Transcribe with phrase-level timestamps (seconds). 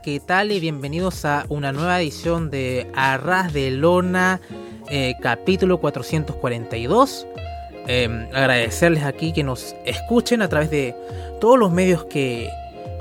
[0.00, 0.52] ¿qué tal?
[0.52, 4.40] Y bienvenidos a una nueva edición de Arras de Lona,
[4.88, 7.26] eh, capítulo 442.
[7.86, 10.96] Em, agradecerles aquí que nos escuchen a través de
[11.42, 12.48] todos los medios que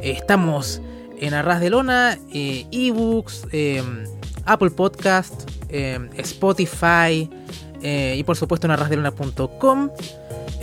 [0.01, 0.81] estamos
[1.17, 4.03] en Arras de Lona, eh, ebooks, em,
[4.45, 7.29] Apple Podcast, em, Spotify
[7.81, 9.91] eh, y por supuesto en arrasdelona.com.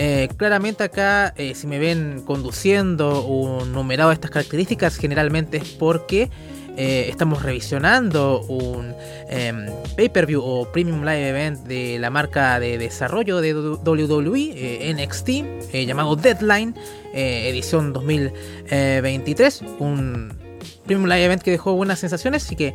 [0.00, 5.70] Eh, claramente acá, eh, si me ven conduciendo un numerado de estas características, generalmente es
[5.70, 6.30] porque
[6.76, 8.94] eh, estamos revisionando un
[9.28, 16.14] em, pay-per-view o premium live event de la marca de desarrollo de WWE, NXT, llamado
[16.14, 16.76] Deadline,
[17.12, 19.64] edición 2023.
[19.80, 20.47] Un
[20.88, 22.44] Premium Live Event que dejó buenas sensaciones.
[22.44, 22.74] Así que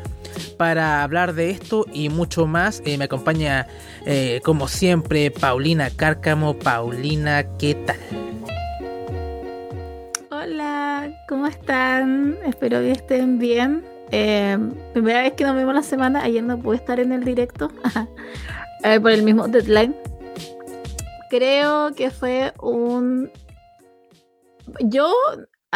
[0.58, 3.68] para hablar de esto y mucho más, eh, me acompaña
[4.06, 6.54] eh, como siempre Paulina Cárcamo.
[6.54, 7.98] Paulina, ¿qué tal?
[10.30, 12.38] Hola, ¿cómo están?
[12.46, 13.84] Espero que estén bien.
[14.12, 14.60] Eh,
[14.94, 17.72] primera vez que nos vemos la semana, ayer no pude estar en el directo
[19.02, 19.96] por el mismo deadline.
[21.32, 23.32] Creo que fue un...
[24.82, 25.12] Yo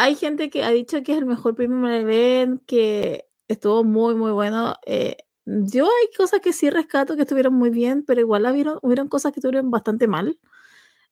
[0.00, 4.30] hay gente que ha dicho que es el mejor premium event, que estuvo muy, muy
[4.30, 4.76] bueno.
[4.86, 9.08] Eh, yo hay cosas que sí rescato que estuvieron muy bien, pero igual hubieron, hubieron
[9.08, 10.38] cosas que estuvieron bastante mal,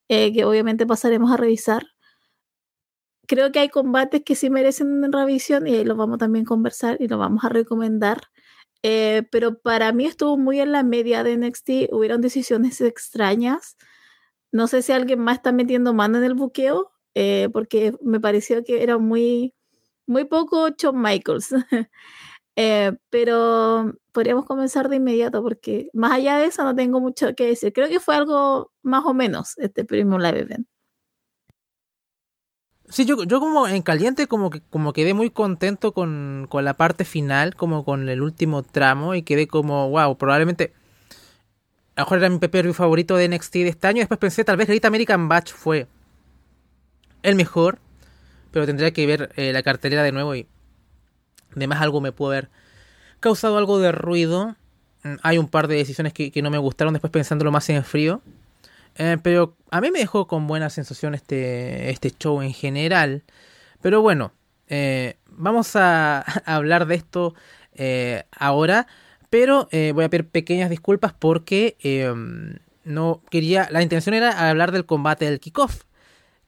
[0.08, 1.84] eh, que obviamente pasaremos a revisar.
[3.26, 6.96] Creo que hay combates que sí merecen revisión y ahí los vamos también a conversar
[7.00, 8.20] y los vamos a recomendar.
[8.84, 13.76] Eh, pero para mí estuvo muy en la media de NXT, hubieron decisiones extrañas.
[14.52, 18.62] No sé si alguien más está metiendo mano en el buqueo, eh, porque me pareció
[18.62, 19.54] que era muy,
[20.06, 21.48] muy poco Shawn Michaels.
[22.56, 27.46] eh, pero podríamos comenzar de inmediato porque más allá de eso no tengo mucho que
[27.46, 27.72] decir.
[27.72, 30.66] Creo que fue algo más o menos este primer live event.
[32.90, 36.74] Sí, yo, yo como en caliente como que como quedé muy contento con, con la
[36.74, 40.74] parte final, como con el último tramo y quedé como, wow, probablemente
[41.96, 44.00] a lo mejor era mi PPV favorito de NXT de este año.
[44.00, 45.88] Después pensé, tal vez Great American Batch fue
[47.26, 47.80] el mejor,
[48.52, 50.46] pero tendría que ver eh, la cartelera de nuevo y
[51.56, 52.50] además algo me pudo haber
[53.18, 54.54] causado algo de ruido.
[55.02, 58.22] Mm, hay un par de decisiones que, no me gustaron después pensándolo más en frío.
[58.94, 63.24] Eh, pero a mí me dejó con buena sensación este, este show en general.
[63.82, 64.32] Pero bueno,
[64.68, 67.34] eh, vamos a, hablar de esto
[68.38, 68.86] ahora.
[69.30, 71.76] Pero voy a pedir pequeñas disculpas porque
[72.84, 73.68] no quería.
[73.72, 75.85] La intención era hablar del combate del kickoff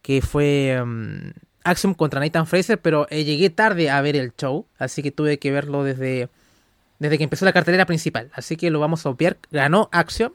[0.02, 1.32] que fue um,
[1.64, 5.38] Axiom contra Nathan Fraser, pero eh, llegué tarde a ver el show, así que tuve
[5.38, 6.28] que verlo desde,
[6.98, 8.30] desde que empezó la cartelera principal.
[8.32, 9.38] Así que lo vamos a obviar.
[9.50, 10.32] Ganó Axiom,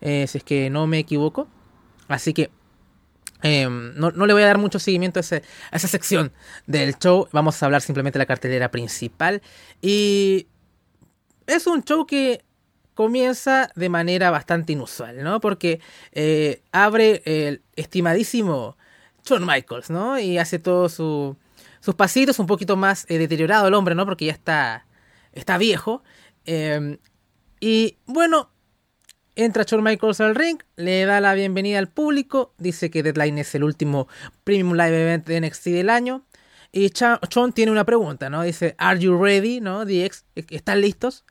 [0.00, 1.48] eh, si es que no me equivoco.
[2.08, 2.50] Así que
[3.42, 6.32] em, no, le voy a dar mucho seguimiento a, a, esa sección
[6.66, 7.28] del show.
[7.32, 9.42] Vamos a hablar simplemente de la cartelera principal.
[9.80, 10.48] Y
[11.46, 12.44] es un show que
[12.94, 15.40] comienza de manera bastante inusual, ¿no?
[15.40, 15.80] Porque
[16.12, 18.76] eh, abre el estimadísimo
[19.24, 20.18] Shawn Michaels, ¿no?
[20.18, 21.36] Y hace todos su,
[21.80, 24.04] sus pasitos un poquito más eh, deteriorado el hombre, ¿no?
[24.04, 24.86] Porque ya está,
[25.32, 26.02] está viejo.
[26.44, 26.98] Em,
[27.60, 28.50] y bueno,
[29.34, 33.54] entra Shawn Michaels al ring, le da la bienvenida al público, dice que Deadline es
[33.54, 34.08] el último
[34.44, 36.24] Premium Live Event de NXT del año.
[36.72, 38.42] Y Shawn tiene una pregunta, ¿no?
[38.42, 39.60] Dice, ¿Are you ready?
[39.60, 39.84] ¿No?
[39.84, 41.24] DX, ¿están listos?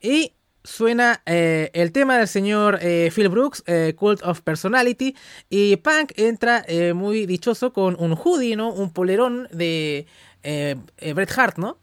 [0.00, 5.16] Y suena eh, el tema del señor eh, Phil Brooks, eh, Cult of Personality,
[5.50, 6.64] y Punk entra
[6.94, 8.72] muy dichoso con un hoodie, ¿no?
[8.72, 10.06] Un polerón de
[10.42, 11.78] Bret Hart, ¿no?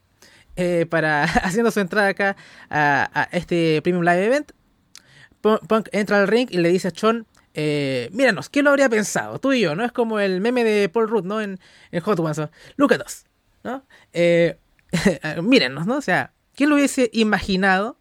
[0.90, 2.36] para haciendo su entrada acá
[2.70, 4.52] a, este Premium Live Event.
[5.42, 7.26] Punk entra al ring y le dice a Sean,
[8.12, 9.40] míranos, ¿quién lo habría pensado?
[9.40, 9.86] Tú y yo, ¿no?
[9.86, 11.40] Es como el meme de Paul Rudd, ¿no?
[11.42, 11.60] En,
[12.02, 12.42] Hot Ones,
[12.76, 12.94] Look
[13.64, 13.86] ¿no?
[15.44, 15.98] mírenos, ¿no?
[15.98, 17.99] O sea, ¿quién lo hubiese imaginado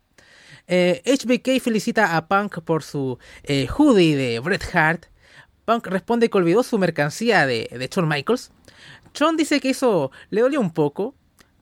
[0.69, 5.07] HBK eh, felicita a Punk por su eh, hoodie de Bret Hart.
[5.65, 8.53] Punk responde que olvidó su mercancía de, Shawn Michaels.
[9.15, 11.15] Shawn dice que eso le dolió un poco,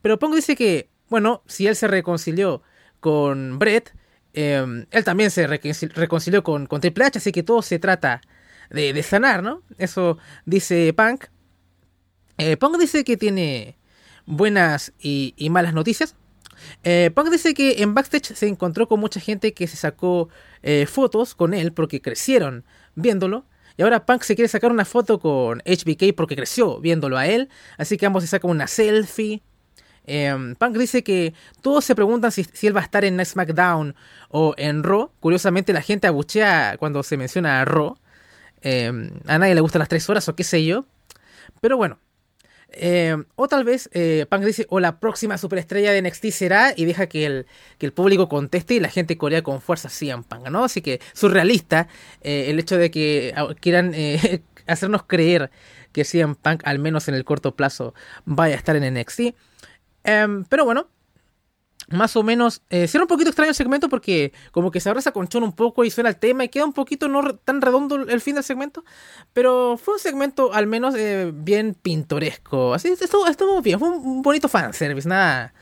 [0.03, 2.62] pero Punk dice que, bueno, si él se reconcilió
[3.00, 3.94] con Bret,
[4.32, 8.20] em, él también se reconcilió con, con, Triple H, así que todo se trata
[8.70, 9.62] de, sanar, ¿no?
[9.79, 11.26] Eso dice Punk.
[12.38, 13.79] Eh, Punk dice que tiene
[14.26, 16.17] buenas y malas noticias.
[16.84, 20.28] Eh, Punk dice que en backstage se encontró con mucha gente que se sacó
[20.62, 22.64] eh, fotos con él porque crecieron
[22.94, 23.46] viéndolo.
[23.76, 27.48] Y ahora Punk se quiere sacar una foto con HBK porque creció viéndolo a él.
[27.76, 29.42] Así que ambos se sacan una selfie.
[30.06, 33.94] Em, Punk dice que todos se preguntan si, él va a estar en SmackDown
[34.28, 35.10] o en Raw.
[35.20, 37.98] Curiosamente la gente abuchea cuando se menciona a Raw.
[38.62, 40.86] Em, a nadie le gustan las tres horas o qué sé yo.
[41.60, 41.98] Pero bueno,
[42.70, 46.84] Eh, o tal vez eh, Punk dice, o la próxima superestrella de NXT será, y
[46.84, 47.46] deja que el,
[47.78, 50.64] que el público conteste y la gente corea con fuerza CM Punk, ¿no?
[50.64, 51.88] Así que surrealista
[52.22, 53.94] eh, el hecho de que ah, quieran
[54.66, 55.50] hacernos creer
[55.92, 59.34] que CM Punk, al menos en el corto plazo, vaya a estar en NXT.
[60.04, 60.88] Em, pero bueno,
[61.88, 65.28] más o menos, eh, un poquito extraño el segmento porque como que se abraza con
[65.28, 68.20] Chon un poco y suena el tema y queda un poquito no tan redondo el
[68.20, 68.84] fin del segmento,
[69.32, 74.22] pero fue un segmento al menos eh, bien pintoresco, así estuvo, estuvo bien, fue un
[74.22, 75.54] bonito fanservice, nada,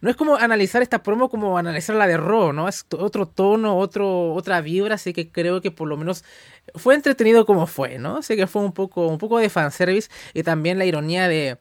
[0.00, 2.68] no es como analizar esta promo como analizar la de Raw, ¿no?
[2.68, 6.24] Es otro tono, otro, otra vibra, así que creo que por lo menos
[6.74, 8.18] fue entretenido como fue, ¿no?
[8.18, 11.58] Así que fue un poco, un poco de fanservice y también la ironía de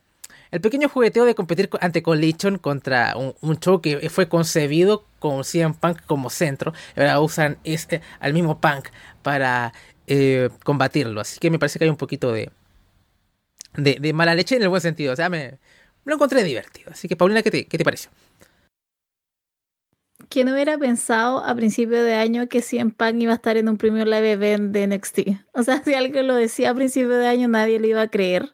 [0.52, 5.74] el pequeño jugueteo de competir ante Collision contra un, show que fue concebido con CM
[5.74, 6.74] Punk como centro.
[6.96, 8.90] ahora usan este, al mismo Punk
[9.24, 9.74] para
[10.08, 11.22] eh, combatirlo.
[11.22, 12.52] Así que me parece que hay un poquito de,
[13.78, 15.14] de, mala leche en el buen sentido.
[15.14, 15.58] O sea, me,
[16.04, 16.92] lo encontré divertido.
[16.92, 18.12] Así que, Paulina, ¿qué te, qué te pareció?
[20.28, 23.78] ¿Quién hubiera pensado a principio de año que CM Punk iba a estar en un
[23.78, 25.20] premio live event de NXT?
[25.54, 28.54] O sea, si alguien lo decía a principio de año, nadie le iba a creer.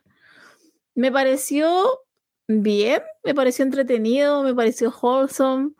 [0.98, 2.00] Me pareció
[2.48, 5.74] bien, me pareció entretenido, me pareció wholesome.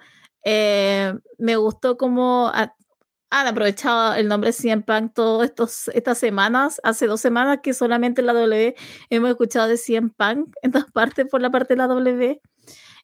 [0.44, 6.80] Eh, me gustó cómo han aprovechado el nombre CM Punk todas estas semanas.
[6.84, 8.76] Hace dos semanas que solamente en la W
[9.10, 12.40] hemos escuchado de CM Punk en todas partes por la parte de la W.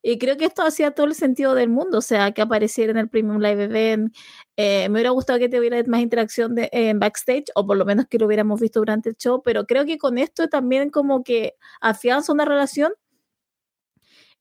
[0.05, 2.97] Y creo que esto hacía todo el sentido del mundo, o sea, que apareciera en
[2.97, 4.13] el Premium Live Event.
[4.57, 8.19] Eh, me hubiera gustado que tuviera más interacción en backstage, o por lo menos que
[8.19, 12.33] lo hubiéramos visto durante el show, pero creo que con esto también como que afianza
[12.33, 12.93] una relación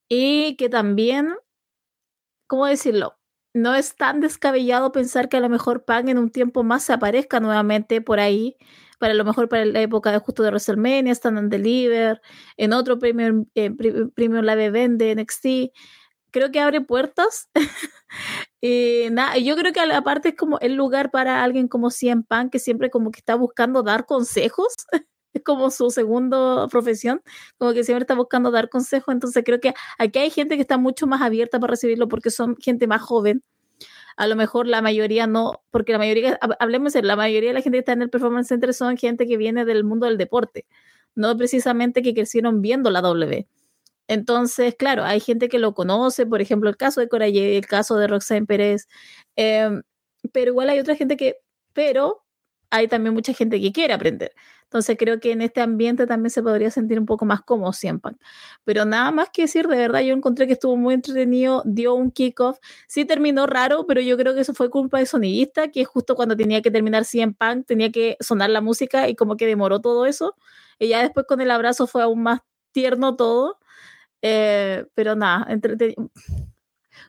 [0.09, 1.35] y que también,
[2.47, 3.19] ¿cómo decirlo?
[3.55, 6.93] No es tan descabellado pensar que a lo mejor Pang en un tiempo más se
[6.93, 8.57] aparezca nuevamente por ahí
[9.03, 12.23] para lo mejor para la época de justo de WrestleMania, Stand and Deliver,
[12.57, 13.73] en otro premio, eh,
[14.15, 15.47] premio Live Event de NXT.
[16.31, 17.51] Creo que abre puertas.
[18.61, 22.53] y nada, yo creo que aparte es como el lugar para alguien como CM Punk
[22.53, 24.73] que siempre como que está buscando dar consejos.
[25.33, 27.23] es como su segunda profesión,
[27.59, 29.13] como que siempre está buscando dar consejos.
[29.13, 32.55] Entonces creo que aquí hay gente que está mucho más abierta para recibirlo porque son
[32.61, 33.43] gente más joven
[34.17, 37.63] a lo mejor la mayoría no, porque la mayoría, hablemos de la mayoría de la
[37.63, 40.67] gente que está en el Performance Center son gente que viene del mundo del deporte,
[41.15, 43.47] no precisamente que crecieron viendo la W.
[44.09, 47.97] Entonces, claro, hay gente que lo conoce, por ejemplo, el caso de Coralle, el caso
[47.97, 48.89] de Roxanne Pérez,
[49.37, 49.83] em,
[50.33, 51.37] pero igual hay otra gente que,
[51.73, 52.25] pero
[52.71, 54.33] hay también mucha gente que quiere aprender.
[54.73, 58.15] Entonces creo que en este ambiente también se podría sentir un poco más cómodo siempre.
[58.65, 62.11] Pero nada más que decir, de verdad yo encontré que estuvo muy entretenido, dio un
[62.11, 62.59] kickoff.
[62.89, 66.39] Sí terminó raro, pero yo creo que eso fue culpa de sonidista, que justo cuando
[66.39, 70.07] tenía que terminar CM Punk tenía que sonar la música y como que demoró todo
[70.07, 70.37] eso.
[70.79, 72.41] Y ya después con el abrazo fue aún más
[72.73, 73.59] tierno todo.
[74.23, 75.47] Eh, pero nada,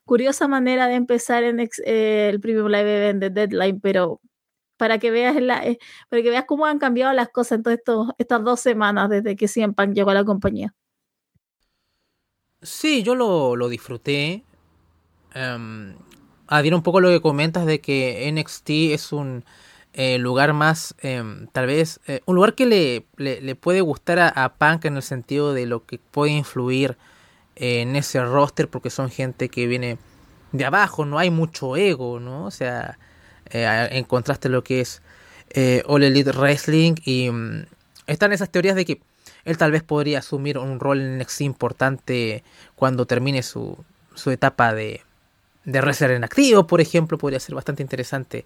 [0.03, 4.19] curiosa manera de empezar en eh, el Premium Live Event de Deadline, pero
[4.83, 8.09] para que veas la, eh, para que veas cómo han cambiado las cosas en todas
[8.17, 10.75] estas dos semanas desde que CM Punk llegó a la compañía.
[12.61, 14.43] Sí, yo lo, disfruté.
[15.37, 15.93] Um,
[16.49, 19.45] un poco lo que comentas de que NXT es un
[19.93, 24.27] eh, lugar más, em, tal vez, eh, un lugar que le, le, puede gustar a,
[24.27, 26.97] a, Punk en el sentido de lo que puede influir
[27.55, 29.97] en ese roster, porque son gente que viene
[30.51, 32.43] de abajo, no hay mucho ego, ¿no?
[32.43, 32.99] O sea,
[33.53, 35.01] eh, en contraste lo que es
[35.51, 36.95] eh, All Elite Wrestling.
[37.05, 37.65] Y mm,
[38.07, 39.01] están esas teorías de que
[39.45, 42.43] él tal vez podría asumir un rol en NXT importante
[42.75, 43.77] cuando termine su,
[44.15, 45.01] su etapa de,
[45.65, 47.17] de wrestler en activo, por ejemplo.
[47.17, 48.45] Podría ser bastante interesante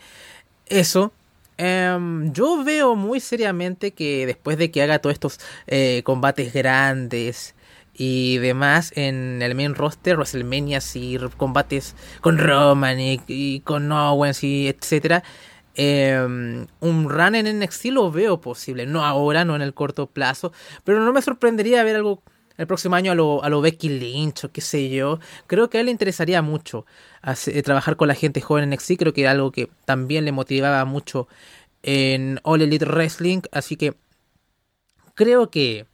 [0.67, 1.11] eso.
[1.57, 7.55] Em, yo veo muy seriamente que después de que haga todos estos eh, combates grandes
[7.97, 14.67] y demás en el main roster, WrestleMania y combates con Roman y, con Owens y
[14.67, 15.23] etcétera.
[15.73, 20.51] Em, un run en NXT lo veo posible, no ahora, no en el corto plazo,
[20.83, 22.23] pero no me sorprendería ver algo
[22.57, 25.19] el próximo año a lo, a lo Becky Lynch o qué sé yo.
[25.45, 26.85] Creo que a él le interesaría mucho
[27.47, 30.31] eh, trabajar con la gente joven en NXT, creo que era algo que también le
[30.31, 31.27] motivaba mucho
[31.83, 33.95] en All Elite Wrestling, así que
[35.13, 35.85] creo que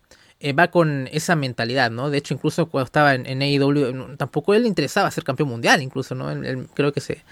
[0.44, 2.10] eh, va con esa mentalidad, ¿no?
[2.10, 6.16] De hecho, incluso cuando estaba en, AEW, tampoco él le interesaba ser campeón mundial, incluso,
[6.16, 6.28] ¿no?
[6.74, 7.24] creo que se,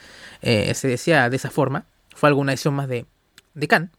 [0.41, 1.83] eh, se decía de esa forma.
[2.15, 3.05] Fue alguna edición más de,
[3.53, 3.91] de Khan.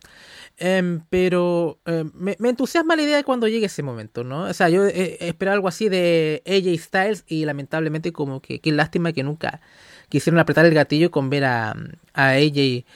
[0.57, 4.45] Em, pero em, me, entusiasma la idea de cuando llegue ese momento, ¿no?
[4.45, 8.73] O sea, yo eh, esperaba algo así de AJ Styles y lamentablemente como que qué
[8.73, 9.61] lástima que nunca
[10.09, 11.77] quisieron apretar el gatillo con ver a,
[12.15, 12.87] a AJ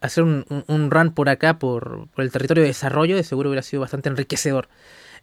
[0.00, 3.62] hacer un, un, run por acá, por, por, el territorio de desarrollo, de seguro hubiera
[3.62, 4.68] sido bastante enriquecedor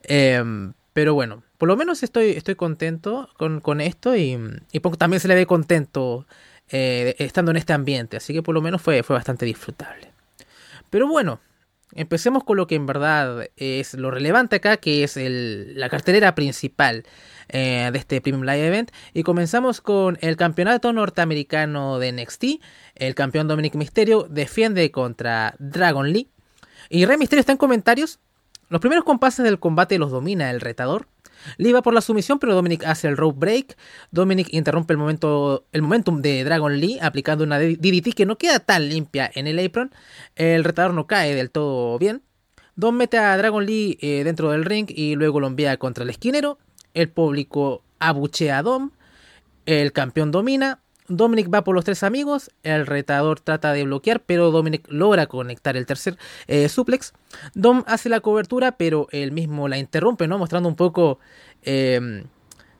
[0.04, 4.38] Em, pero bueno, por lo menos estoy, estoy contento con, esto y,
[4.72, 6.26] y, también se le ve contento
[6.70, 10.12] eh, estando en este ambiente, así que por lo menos fue, fue bastante disfrutable.
[10.90, 11.40] Pero bueno,
[11.94, 17.04] empecemos con lo que en verdad es lo relevante acá, que es la cartelera principal
[17.50, 18.92] eh, de este Premium Live Event.
[19.14, 22.44] Y comenzamos con el campeonato norteamericano de NXT.
[22.96, 26.30] El campeón Dominic Mysterio defiende contra Dragon Lee.
[26.90, 28.20] Y Rey Mysterio está en comentarios.
[28.70, 31.08] Los primeros compases del combate los domina el retador.
[31.58, 33.78] Lee va por la sumisión, pero Dominic hace el rope break.
[34.12, 38.60] Dominic interrumpe el, momento, el momentum de Dragon Lee aplicando una DDT que no queda
[38.60, 39.92] tan limpia en el apron.
[40.36, 42.22] El retador no cae del todo bien.
[42.76, 46.10] Dom mete a Dragon Lee eh, dentro del ring y luego lo envía contra el
[46.10, 46.60] esquinero.
[46.94, 48.92] El público abuchea a Dom.
[49.66, 50.80] El campeón domina.
[51.10, 55.76] Dominic va por los tres amigos, el retador trata de bloquear, pero Dominic logra conectar
[55.76, 57.14] el tercer eh, suplex.
[57.54, 60.38] Dom hace la cobertura, pero él mismo la interrumpe, ¿no?
[60.38, 61.20] Mostrando un poco...
[61.64, 62.24] Eh,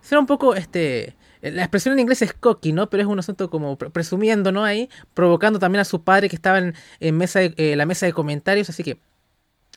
[0.02, 1.16] será un poco este...
[1.42, 2.90] La expresión en inglés es cocky, ¿no?
[2.90, 4.66] Pero es un asunto como presumiendo, ¿no?
[4.66, 8.70] Ahí, provocando también a su padre que estaba en, mesa eh, la mesa de comentarios,
[8.70, 9.00] así que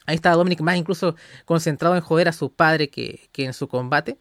[0.05, 4.17] ahí está Dominic más incluso concentrado en joder a su padre que, en su combate.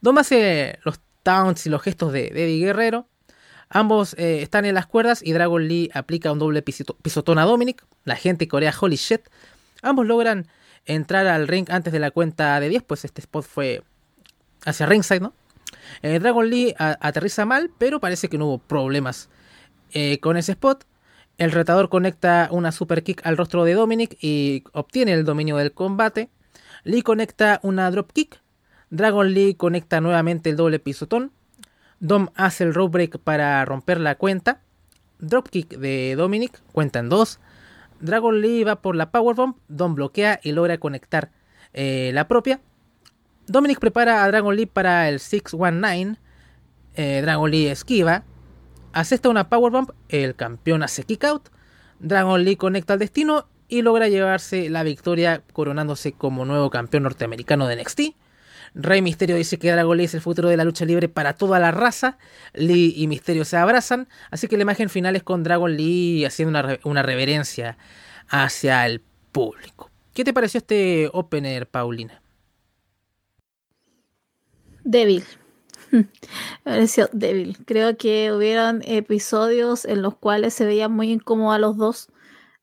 [0.00, 3.06] Dom hace los taunts y los gestos de Eddie Guerrero.
[3.70, 7.84] Ambos eh, están en las cuerdas y Dragon Lee aplica un doble pisotón a Dominic.
[8.04, 9.22] La gente corea holy shit.
[9.82, 10.46] Ambos logran
[10.86, 13.82] entrar al ring antes de la cuenta de 10, pues este spot fue
[14.64, 15.34] hacia ringside, ¿no?
[16.02, 19.28] Eh, Dragon Lee aterriza mal, pero parece que no hubo problemas
[19.92, 20.84] eh, con ese spot.
[21.36, 25.72] El retador conecta una super kick al rostro de Dominic y obtiene el dominio del
[25.72, 26.30] combate.
[26.84, 28.40] Lee conecta una drop kick.
[28.90, 31.32] Dragon Lee conecta nuevamente el doble pisotón.
[32.00, 34.60] Dom hace el rope break para romper la cuenta.
[35.18, 37.40] Dropkick de Dominic, cuenta en dos.
[38.00, 39.56] Dragon Lee va por la powerbomb.
[39.68, 41.32] Dom bloquea y logra conectar
[41.72, 42.60] eh, la propia.
[43.46, 46.16] Dominic prepara a Dragon Lee para el 619.
[46.94, 48.24] Eh, Dragon Lee esquiva.
[48.92, 49.90] Acepta una powerbomb.
[50.08, 51.48] El campeón hace kick out.
[51.98, 57.66] Dragon Lee conecta al destino y logra llevarse la victoria coronándose como nuevo campeón norteamericano
[57.66, 58.00] de NXT.
[58.74, 61.58] Rey Misterio dice que Dragon Lee es el futuro de la lucha libre para toda
[61.58, 62.18] la raza.
[62.54, 64.08] Lee y Misterio se abrazan.
[64.30, 67.78] Así que la imagen final es con Dragon Lee haciendo una, reverencia
[68.28, 69.00] hacia el
[69.32, 69.90] público.
[70.14, 72.22] ¿Qué te pareció este opener, Paulina?
[74.84, 75.24] Débil.
[75.90, 76.06] Me
[76.64, 77.56] pareció débil.
[77.64, 82.08] Creo que hubieron episodios en los cuales se veían muy incómodos a los dos.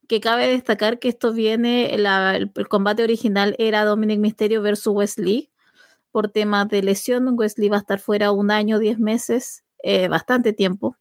[0.07, 5.49] Que cabe destacar que esto viene, el, el, combate original era Dominic Misterio versus Wesley
[6.15, 7.37] por temas de lesión.
[7.37, 10.95] Wesley va a estar fuera un año, diez meses, eh, bastante tiempo.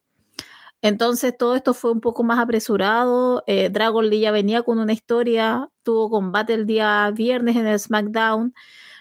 [0.83, 3.44] Entonces todo esto fue un poco más apresurado.
[3.47, 7.78] Eh, Dragon Lee ya venía con una historia, tuvo combate el día viernes en el
[7.78, 8.54] SmackDown.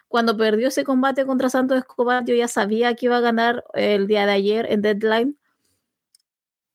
[0.08, 4.06] Cuando perdió ese combate contra Santos Escobar, yo ya sabía que iba a ganar el
[4.06, 5.40] día de ayer en Deadline.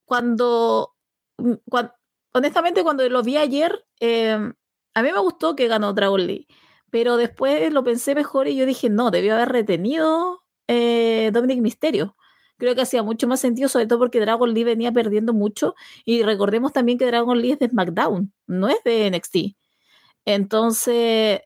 [0.04, 0.97] Cuando,
[1.37, 1.52] mm,
[2.33, 4.52] honestamente, cuando lo vi ayer, eh,
[4.95, 6.49] a mí me gustó que ganó Dragon Lee.
[6.90, 12.16] Pero después lo pensé mejor y yo dije, no, debió haber retenido eh, Dominic Misterio.
[12.59, 15.75] Creo que hacía mucho más sentido, sobre todo porque Dragon Lee venía perdiendo mucho.
[16.04, 19.57] Y recordemos también que Dragon Lee es de SmackDown, no es de NXT.
[20.25, 21.40] Entonces,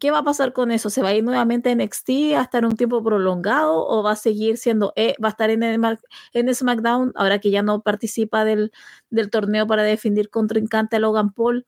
[0.00, 0.90] ¿qué va a pasar con eso?
[0.90, 4.16] ¿Se va a ir nuevamente a NXT a estar un tiempo prolongado o va a
[4.16, 8.72] seguir siendo, eh, va a estar en, en SmackDown ahora que ya no participa del,
[9.10, 11.66] del torneo para definir contrincante a Logan Paul?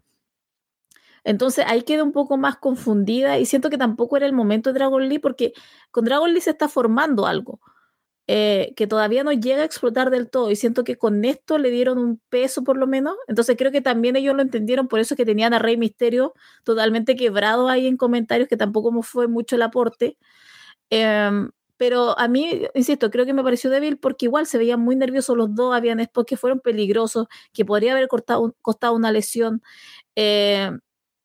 [1.25, 4.79] Entonces ahí queda un poco más confundida y siento que tampoco era el momento de
[4.79, 5.53] Dragon Lee porque
[5.91, 7.61] con Dragon Lee se está formando algo
[8.33, 11.71] eh, que todavía no llega a explotar del todo y siento que con esto le
[11.71, 13.17] dieron un peso por lo menos.
[13.27, 17.17] Entonces creo que también ellos lo entendieron, por eso que tenían a Rey Misterio totalmente
[17.17, 20.17] quebrado ahí en comentarios, que tampoco fue mucho el aporte.
[20.91, 24.97] Em, pero a mí, insisto, creo que me pareció débil porque igual se veían muy
[24.97, 29.62] nerviosos los dos, habían spots que fueron peligrosos, que podría haber costado, una lesión.
[30.17, 30.71] Eh,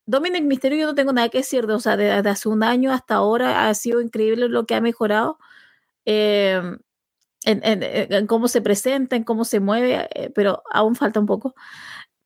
[0.06, 2.92] Dominic Misterio yo no tengo nada que decir, de, o sea, desde hace un año
[2.92, 5.40] hasta ahora ha sido increíble lo que ha mejorado
[6.06, 6.80] em,
[7.46, 11.56] en, cómo se presenta, en cómo se mueve, eh, pero aún falta un poco,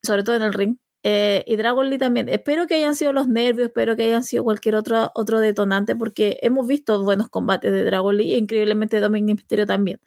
[0.04, 0.78] sobre todo en el ring.
[1.04, 2.30] Eh, y Dragon Lee también.
[2.30, 6.40] Espero que hayan sido los nervios, espero que hayan sido cualquier otro, otro detonante, porque
[6.42, 10.02] hemos visto buenos combates de Dragon Lee, increíblemente Dominic Misterio también.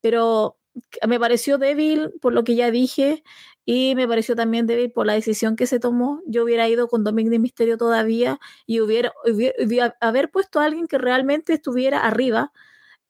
[0.00, 0.57] Pero
[1.06, 3.22] me pareció débil por lo que ya dije
[3.70, 6.22] y me pareció también débil por la decisión que se tomó.
[6.26, 9.12] Yo hubiera ido con Dominic Misterio todavía y hubiera,
[10.00, 12.50] haber puesto a alguien que realmente estuviera arriba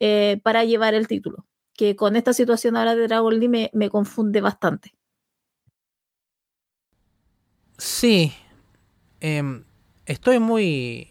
[0.01, 1.47] eh, para llevar el título.
[1.75, 4.93] Que con esta situación ahora de Dragon Lee me, confunde bastante.
[7.77, 8.33] Sí,
[9.21, 9.63] em,
[10.07, 11.09] estoy muy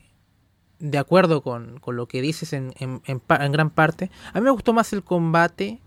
[0.80, 4.12] de acuerdo con, con, lo que dices en, en, en, gran parte.
[4.34, 5.80] A mí me gustó más el combate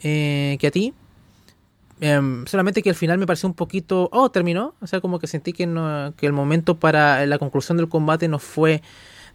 [0.00, 0.94] eh, que a ti.
[2.00, 4.08] Em, solamente que al final me pareció un poquito...
[4.12, 4.74] Oh, terminó.
[4.80, 8.26] O sea, como que sentí que, no, que el momento para la conclusión del combate
[8.28, 8.82] no fue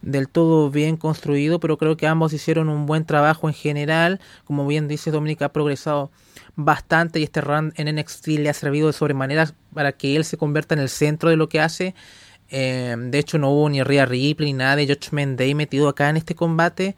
[0.01, 4.19] del todo bien construido, pero creo que ambos hicieron un buen trabajo en general.
[4.45, 6.11] Como bien dice Dominic, ha progresado
[6.55, 10.37] bastante y este run en NXT le ha servido de sobremanera para que él se
[10.37, 11.95] convierta en el centro de lo que hace.
[12.49, 16.09] Em, de hecho, no hubo ni Rhea Ripley ni nada de Judgment Day metido acá
[16.09, 16.95] en este combate.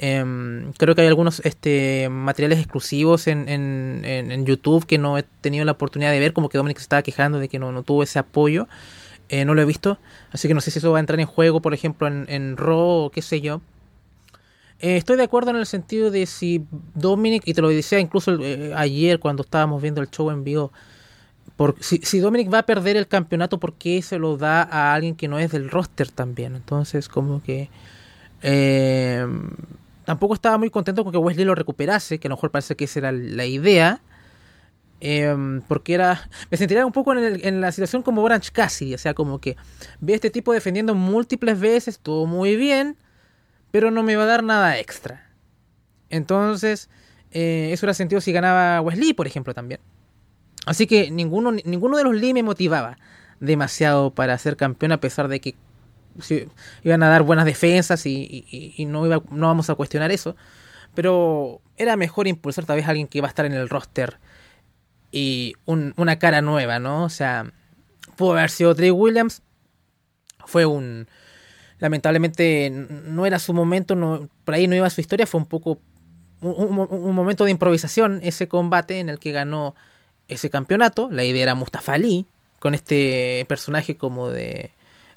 [0.00, 5.24] Em, creo que hay algunos este, materiales exclusivos en, en, en, YouTube que no he
[5.40, 7.82] tenido la oportunidad de ver, como que Dominic se estaba quejando de que no, no
[7.82, 8.68] tuvo ese apoyo.
[9.28, 9.98] Eh, no lo he visto,
[10.30, 12.56] así que no sé si eso va a entrar en juego, por ejemplo, en, en
[12.56, 13.60] Raw o qué sé yo.
[14.78, 16.64] Eh, estoy de acuerdo en el sentido de si
[16.94, 20.72] Dominic, y te lo decía incluso eh, ayer cuando estábamos viendo el show en vivo,
[21.80, 25.16] si, si, Dominic va a perder el campeonato, ¿por qué se lo da a alguien
[25.16, 26.54] que no es del roster también?
[26.54, 27.68] Entonces, como que...
[28.42, 29.26] Eh,
[30.08, 32.86] Tampoco estaba muy contento con que Wesley lo recuperase, que a lo mejor parece que
[32.86, 34.00] esa era la idea.
[35.00, 36.30] Em, porque era.
[36.50, 38.94] Me sentiría un poco en, la situación como Orange Cassidy.
[38.94, 39.58] O sea, como que
[40.00, 42.96] ve a este tipo defendiendo múltiples veces, todo muy bien,
[43.70, 45.28] pero no me va a dar nada extra.
[46.08, 46.88] Entonces,
[47.30, 49.80] eh, eso era sentido si ganaba Wesley, por ejemplo, también.
[50.64, 52.96] Así que ninguno, ninguno de los Lee me motivaba
[53.40, 55.54] demasiado para ser campeón, a pesar de que
[56.82, 60.36] iban a dar buenas defensas y, no, iba, no vamos a cuestionar eso.
[60.94, 64.18] Pero era mejor impulsar tal vez a alguien que iba a estar en el roster
[65.10, 67.04] y una cara nueva, ¿no?
[67.04, 67.50] O sea,
[68.16, 69.42] pudo haber sido Trey Williams.
[70.44, 71.08] Fue un.
[71.78, 75.26] Lamentablemente no era su momento, por ahí no iba su historia.
[75.26, 75.80] Fue un poco.
[76.40, 79.74] Un, momento de improvisación ese combate en el que ganó
[80.28, 81.08] ese campeonato.
[81.10, 82.26] La idea era Mustafa Ali,
[82.58, 84.70] con este personaje como de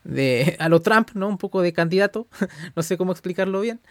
[0.03, 1.27] de a lo Trump, ¿no?
[1.27, 2.27] Un poco de candidato,
[2.75, 3.81] no sé cómo explicarlo bien.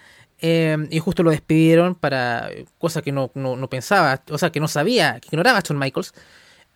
[0.43, 4.69] Eh, y justo lo despidieron para cosa que no, no, pensaba, o sea, que no
[4.69, 6.15] sabía, que ignoraba a Shawn Michaels.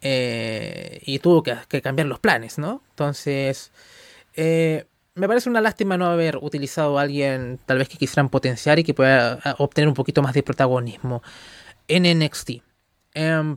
[0.03, 2.83] Eh, y tuvo que, cambiar los planes, ¿no?
[2.90, 3.73] Entonces,
[4.35, 8.79] eh, me parece una lástima no haber utilizado a alguien tal vez que quisieran potenciar
[8.79, 11.23] y que pueda obtener un poquito más de protagonismo
[11.88, 12.62] en NXT.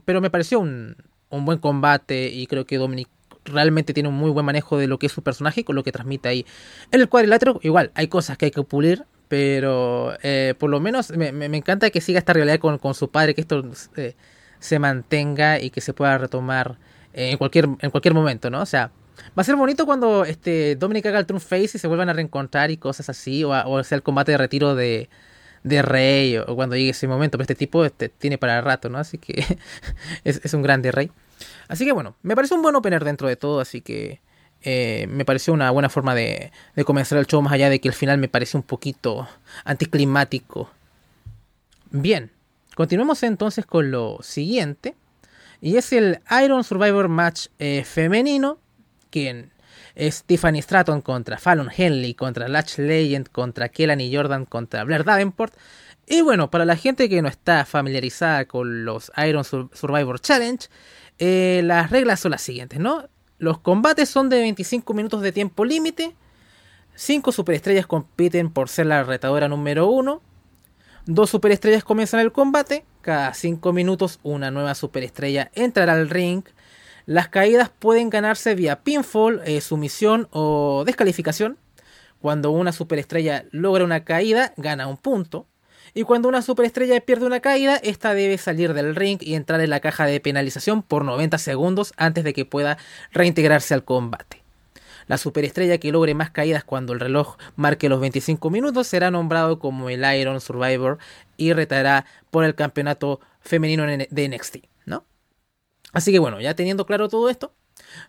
[0.04, 0.96] pero me pareció un,
[1.30, 3.08] un buen combate y creo que Dominic
[3.48, 5.92] realmente tiene un muy buen manejo de lo que es su personaje con lo que
[5.92, 6.46] transmite ahí.
[6.90, 11.10] En el cuadrilátero, igual, hay cosas que hay que pulir, pero eh, por lo menos
[11.10, 13.62] me, encanta que siga esta realidad con, su padre, que esto
[13.96, 14.14] eh,
[14.58, 16.78] se mantenga y que se pueda retomar
[17.12, 18.62] en, cualquier, en cualquier momento, ¿no?
[18.62, 18.90] O sea,
[19.36, 22.12] va a ser bonito cuando este Dominic haga el Turn Face y se vuelvan a
[22.12, 25.08] reencontrar y cosas así, o, sea el combate de retiro de,
[25.62, 28.88] de Rey, o, cuando llegue ese momento, pero este tipo este, tiene para el rato,
[28.88, 28.98] ¿no?
[28.98, 29.44] Así que
[30.24, 31.10] es, es un grande Rey.
[31.68, 34.20] Así que bueno, me parece un buen opener dentro de todo, así que
[34.62, 36.50] eh, me pareció una buena forma de,
[36.84, 39.28] comenzar el show, más allá de que el final me parece un poquito
[39.64, 40.70] anticlimático.
[41.90, 42.30] Bien,
[42.74, 44.94] continuemos entonces con lo siguiente,
[45.60, 48.58] y es el Iron Survivor Match eh, femenino,
[49.10, 49.50] quien
[49.94, 55.54] es Tiffany Stratton contra Fallon Henley, contra Latch Legend, contra Kelani Jordan, contra Blair Davenport.
[56.06, 60.68] Y bueno, para la gente que no está familiarizada con los Iron Survivor Challenge,
[61.18, 63.08] eh, las reglas son las siguientes, ¿no?
[63.38, 66.14] Los combates son de 25 minutos de tiempo límite.
[66.94, 70.20] 5 superestrellas compiten por ser la retadora número 1.
[71.06, 72.84] Dos superestrellas comienzan el combate.
[73.00, 76.42] Cada 5 minutos una nueva superestrella entrará al ring.
[77.06, 81.56] Las caídas pueden ganarse vía pinfall, eh, sumisión o descalificación.
[82.20, 85.46] Cuando una superestrella logra una caída, gana un punto.
[85.98, 89.70] Y cuando una superestrella pierde una caída, esta debe salir del ring y entrar en
[89.70, 92.78] la caja de penalización por 90 segundos antes de que pueda
[93.10, 94.44] reintegrarse al combate.
[95.08, 99.58] La superestrella que logre más caídas cuando el reloj marque los 25 minutos será nombrado
[99.58, 100.98] como el Iron Survivor
[101.36, 105.04] y retará por el campeonato femenino de NXT, ¿no?
[105.92, 107.54] Así que bueno, ya teniendo claro todo esto,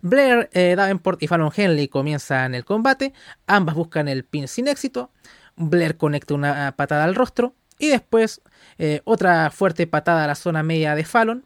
[0.04, 3.14] Blair, eh, Davenport y Fallon Henley comienzan el combate,
[3.48, 5.10] ambas buscan el pin sin éxito,
[5.56, 8.42] Blair conecta una patada al rostro, y después
[8.78, 11.46] eh, otra fuerte patada a la zona media de Fallon.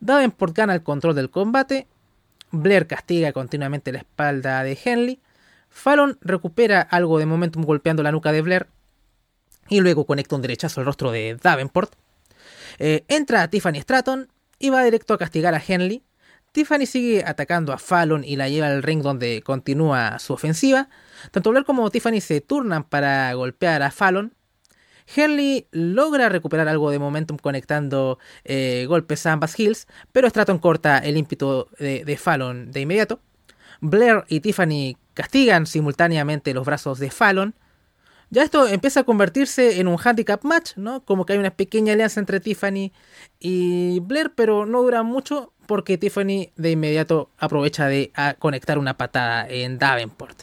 [0.00, 1.86] Davenport gana el control del combate.
[2.50, 5.20] Blair castiga continuamente la espalda de Henley.
[5.68, 8.66] Fallon recupera algo de momentum golpeando la nuca de Blair.
[9.68, 11.92] Y luego conecta un derechazo al rostro de Davenport.
[12.78, 16.02] Eh, entra Tiffany Stratton y va directo a castigar a Henley.
[16.52, 20.88] Tiffany sigue atacando a Fallon y la lleva al ring donde continúa su ofensiva.
[21.30, 24.35] Tanto Blair como Tiffany se turnan para golpear a Fallon.
[25.14, 30.98] Henley logra recuperar algo de momentum conectando eh, golpes a ambas heels, pero Stratton corta
[30.98, 33.20] el ímpetu de, Fallon de inmediato.
[33.80, 37.54] Blair y Tiffany castigan simultáneamente los brazos de Fallon.
[38.30, 41.04] Ya esto empieza a convertirse en un handicap match, ¿no?
[41.04, 42.92] Como que hay una pequeña alianza entre Tiffany
[43.38, 49.46] y Blair, pero no dura mucho porque Tiffany de inmediato aprovecha de conectar una patada
[49.48, 50.42] en Davenport.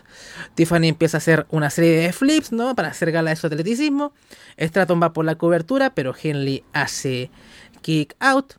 [0.55, 2.75] Tiffany empieza a hacer una serie de flips, ¿no?
[2.75, 4.13] Para hacer gala de su atleticismo.
[4.59, 7.31] Stratton va por la cobertura, pero Henley hace
[7.81, 8.53] kick out.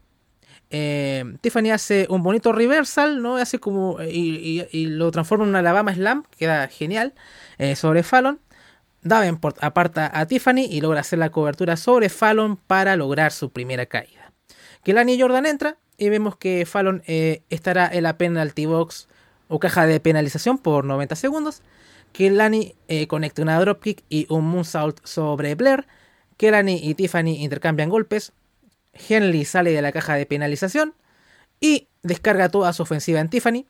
[0.70, 3.37] Eh, Tiffany hace un bonito reversal, ¿no?
[3.37, 3.98] Hace como.
[4.03, 7.14] Y, lo transforma en una Alabama Slam, queda genial.
[7.59, 8.40] Eh, sobre Fallon.
[9.03, 13.85] Davenport aparta a Tiffany y logra hacer la cobertura sobre Fallon para lograr su primera
[13.85, 14.33] caída.
[14.83, 19.09] Kelani Jordan entra y vemos que Fallon eh, estará en la penalty box
[19.48, 21.62] o caja de penalización por 90 segundos.
[22.12, 25.87] Kelani eh, conecta una dropkick y un moonsault sobre Blair.
[26.37, 28.33] Kelani y Tiffany intercambian golpes.
[28.92, 30.94] Henley sale de la caja de penalización
[31.61, 33.66] y descarga toda su ofensiva en Tiffany.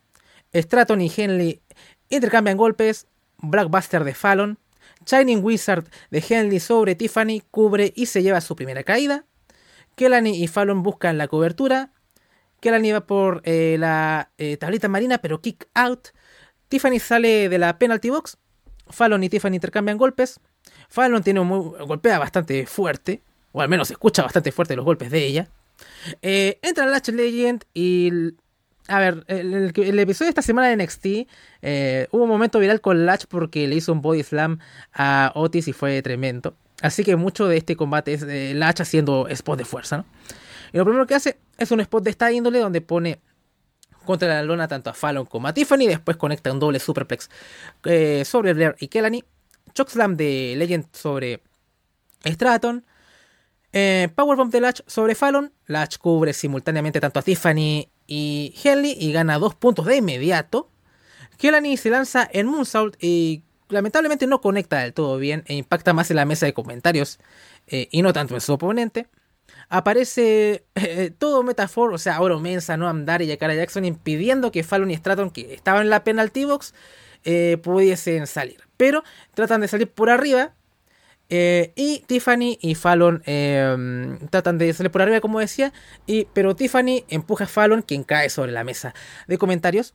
[0.54, 1.62] Stratton y Henley
[2.10, 3.06] intercambian golpes.
[3.38, 4.58] Blackbuster de Fallon.
[5.06, 9.24] Shining Wizard de Henley sobre Tiffany cubre y se lleva su primera caída.
[9.96, 11.93] Kelani y Fallon buscan la cobertura.
[12.64, 16.08] Kelani va por eh, la eh, tablita marina, pero kick out.
[16.68, 18.38] Tiffany sale de la penalty box.
[18.88, 20.40] Fallon y Tiffany intercambian golpes.
[20.88, 23.20] Fallon tiene un golpea bastante fuerte,
[23.52, 25.48] o al menos escucha bastante fuerte los golpes de ella.
[26.22, 28.10] Eh, entra Latch Legend y
[28.88, 31.06] a ver, el, episodio de esta semana de NXT
[31.60, 34.58] eh, hubo un momento viral con Latch porque le hizo un body slam
[34.94, 36.56] a Otis y fue tremendo.
[36.80, 40.06] Así que mucho de este combate es eh, Latch haciendo spot de fuerza.
[40.72, 43.20] Y lo primero que hace es un spot de esta índole donde pone
[44.04, 45.86] contra la lona tanto a Fallon como a Tiffany.
[45.86, 47.30] Después conecta un doble superplex
[47.84, 49.24] eh, sobre Blair y Kelani.
[49.74, 51.42] Chokeslam de Legend sobre
[52.24, 52.84] Stratton.
[54.14, 55.52] Powerbomb de Latch sobre Fallon.
[55.66, 60.70] Latch cubre simultáneamente tanto a Tiffany y Henley y gana dos puntos de inmediato.
[61.38, 66.10] Kelani se lanza en Moonsault y lamentablemente no conecta del todo bien e impacta más
[66.10, 67.18] en la mesa de comentarios
[67.66, 69.08] eh, y no tanto en su oponente.
[69.68, 74.62] Aparece eh, todo Metafor, o sea, Oro Mensa, no Andar y Yakara Jackson impidiendo que
[74.62, 76.74] Fallon y Stratton, que estaban en la penalty box,
[77.24, 78.60] eh, pudiesen salir.
[78.76, 79.02] Pero
[79.34, 80.52] tratan de salir por arriba
[81.30, 85.72] eh, y Tiffany y Fallon em, tratan de salir por arriba, como decía.
[86.06, 88.94] Y, pero Tiffany empuja a Fallon, quien cae sobre la mesa
[89.26, 89.94] de comentarios.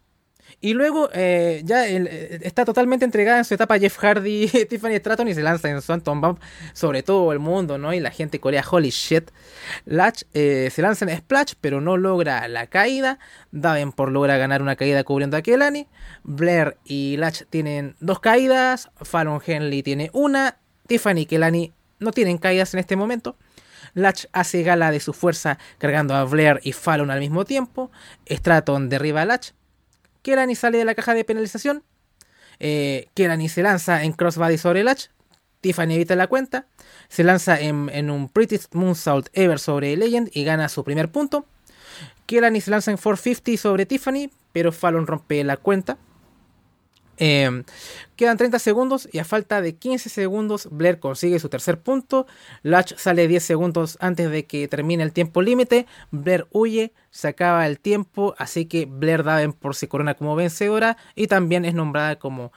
[0.62, 5.28] Y luego eh, ya eh, está totalmente entregada en su etapa Jeff Hardy, Tiffany Stratton
[5.30, 6.40] y se lanza en Swanton Bomb
[6.74, 7.94] sobre todo el mundo, ¿no?
[7.94, 9.32] Y la gente corea, holy shit.
[9.86, 13.20] Latch se lanza en Splash, pero no logra la caída.
[13.96, 15.88] por logra ganar una caída cubriendo a Kelani.
[16.24, 18.90] Blair y Latch tienen dos caídas.
[19.02, 20.58] Fallon Henley tiene una.
[20.88, 23.38] Tiffany y Kelani no tienen caídas en este momento.
[23.94, 27.92] Latch hace gala de su fuerza cargando a Blair y Fallon al mismo tiempo.
[28.30, 29.52] Stratton derriba a Latch.
[30.22, 31.84] Kelani sale de la caja de penalización.
[32.60, 35.08] Eh, Kelani se lanza en crossbody sobre Latch.
[35.62, 36.68] Tiffany evita la cuenta.
[37.10, 41.46] Se lanza en, un Prettiest Moonsault Ever sobre Legend y gana su primer punto.
[42.26, 45.98] Kelani se lanza en 450 sobre Tiffany, pero Fallon rompe la cuenta.
[47.22, 47.66] Em,
[48.16, 52.26] quedan 30 segundos y a falta de 15 segundos Blair consigue su tercer punto.
[52.64, 55.86] Latch sale 10 segundos antes de que termine el tiempo límite.
[56.12, 59.26] Blair huye, se acaba el tiempo, así que Blair
[59.60, 62.54] por se corona como vencedora y también es nombrada como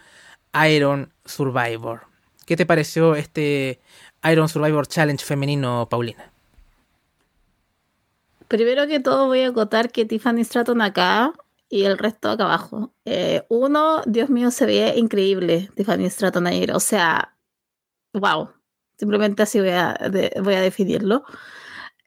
[0.70, 2.02] Iron Survivor.
[2.46, 3.80] ¿Qué te pareció este
[4.30, 6.30] Iron Survivor Challenge femenino, Paulina?
[8.46, 11.32] Primero que todo voy a acotar que Tiffany Stratton acá
[11.72, 12.94] y el resto acá abajo.
[13.06, 16.72] Eh, uno, Dios mío, se ve increíble, Tiffany Stratton ayer.
[16.72, 17.34] O sea,
[18.12, 18.50] wow.
[18.98, 19.98] Simplemente así voy a,
[20.42, 21.24] voy a definirlo.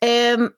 [0.01, 0.51] Em,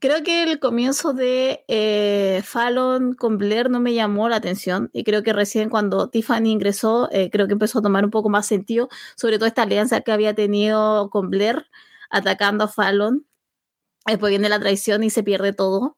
[0.00, 5.04] creo que el comienzo de eh, Fallon con Blair no me llamó la atención y
[5.04, 8.46] creo que recién cuando Tiffany ingresó, eh, creo que empezó a tomar un poco más
[8.46, 11.66] sentido, sobre todo esta alianza que había tenido con Blair
[12.10, 13.26] atacando a Fallon.
[14.06, 15.96] Después viene la traición y se pierde todo.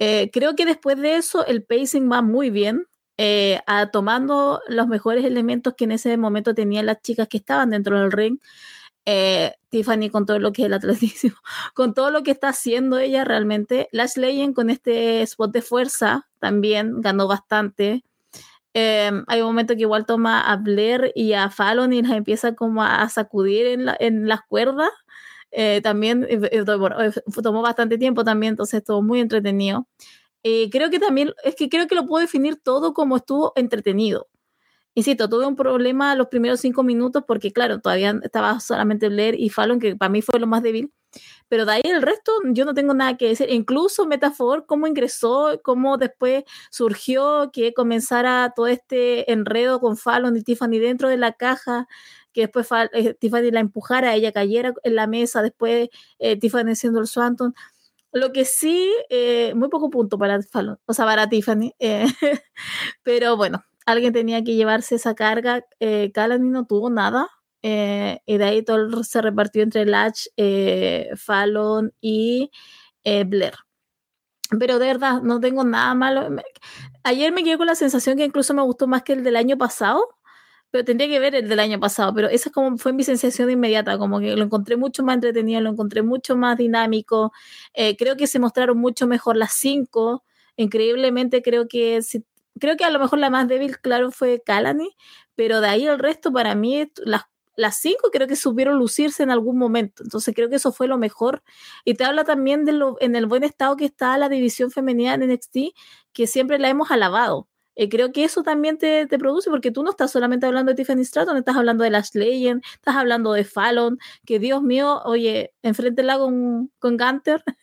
[0.00, 2.86] Eh, creo que después de eso el pacing va muy bien,
[3.18, 3.60] eh,
[3.92, 8.10] tomando los mejores elementos que en ese momento tenían las chicas que estaban dentro del
[8.10, 8.38] ring.
[9.04, 11.36] Eh, Tiffany con todo lo que es el atletismo,
[11.74, 13.88] con todo lo que está haciendo ella realmente.
[13.92, 18.02] Lash Legend con este spot de fuerza también ganó bastante.
[18.74, 22.82] hay un momento que igual toma a Blair y a Fallon y las empieza como
[22.82, 24.90] a sacudir en, en las cuerdas
[25.50, 26.64] eh, también eh, eh,
[27.42, 29.86] tomó bastante tiempo también, entonces estuvo muy entretenido.
[30.42, 34.28] creo que también, es que creo que lo puedo definir todo como estuvo entretenido.
[34.94, 39.50] Insisto, tuve un problema los primeros cinco minutos porque, claro, todavía estaba solamente Blair y
[39.50, 40.92] Fallon, que para mí fue lo más débil.
[41.48, 43.50] Pero de ahí el resto yo no tengo nada que decir.
[43.50, 50.42] Incluso Metafor, cómo ingresó, cómo después surgió que comenzara todo este enredo con Fallon y
[50.42, 51.88] Tiffany dentro de la caja.
[52.32, 55.88] Que después eh, Tiffany la empujara, ella cayera en la mesa, después
[56.18, 57.54] eh, Tiffany siendo el Swanton.
[58.12, 61.74] Lo que sí, eh, muy poco punto para Fallon, o sea, para Tiffany,
[63.04, 67.28] pero bueno, alguien tenía que llevarse esa carga, eh, no tuvo nada,
[67.62, 70.26] y de ahí todo se repartió entre Latch,
[71.16, 72.50] Fallon y
[73.04, 73.54] Blair
[74.58, 76.28] pero de verdad, no tengo nada malo.
[77.04, 79.56] Ayer me quedé con la sensación que incluso me gustó más que el del año
[79.56, 80.08] pasado,
[80.70, 83.98] pero tendría que ver el del año pasado, pero esa como fue mi sensación inmediata,
[83.98, 87.32] como que lo encontré mucho más entretenido, lo encontré mucho más dinámico,
[87.74, 90.24] eh, creo que se mostraron mucho mejor las cinco,
[90.56, 92.00] increíblemente creo que
[92.58, 94.90] creo que a lo mejor la más débil, claro, fue Calani,
[95.34, 97.22] pero de ahí el resto para mí las
[97.56, 100.02] las cinco creo que supieron lucirse en algún momento.
[100.02, 101.42] Entonces creo que eso fue lo mejor.
[101.84, 105.12] Y te habla también de lo, en el buen estado que está la división femenina
[105.14, 105.58] en NXT,
[106.14, 107.49] que siempre la hemos alabado.
[107.80, 111.02] Eh, creo que eso también te, produce, porque tú no estás solamente hablando de Tiffany
[111.02, 116.18] Stratton, estás hablando de Lash Legend, estás hablando de Fallon, que Dios mío, oye, enfréntela
[116.18, 117.42] con, con Gunter.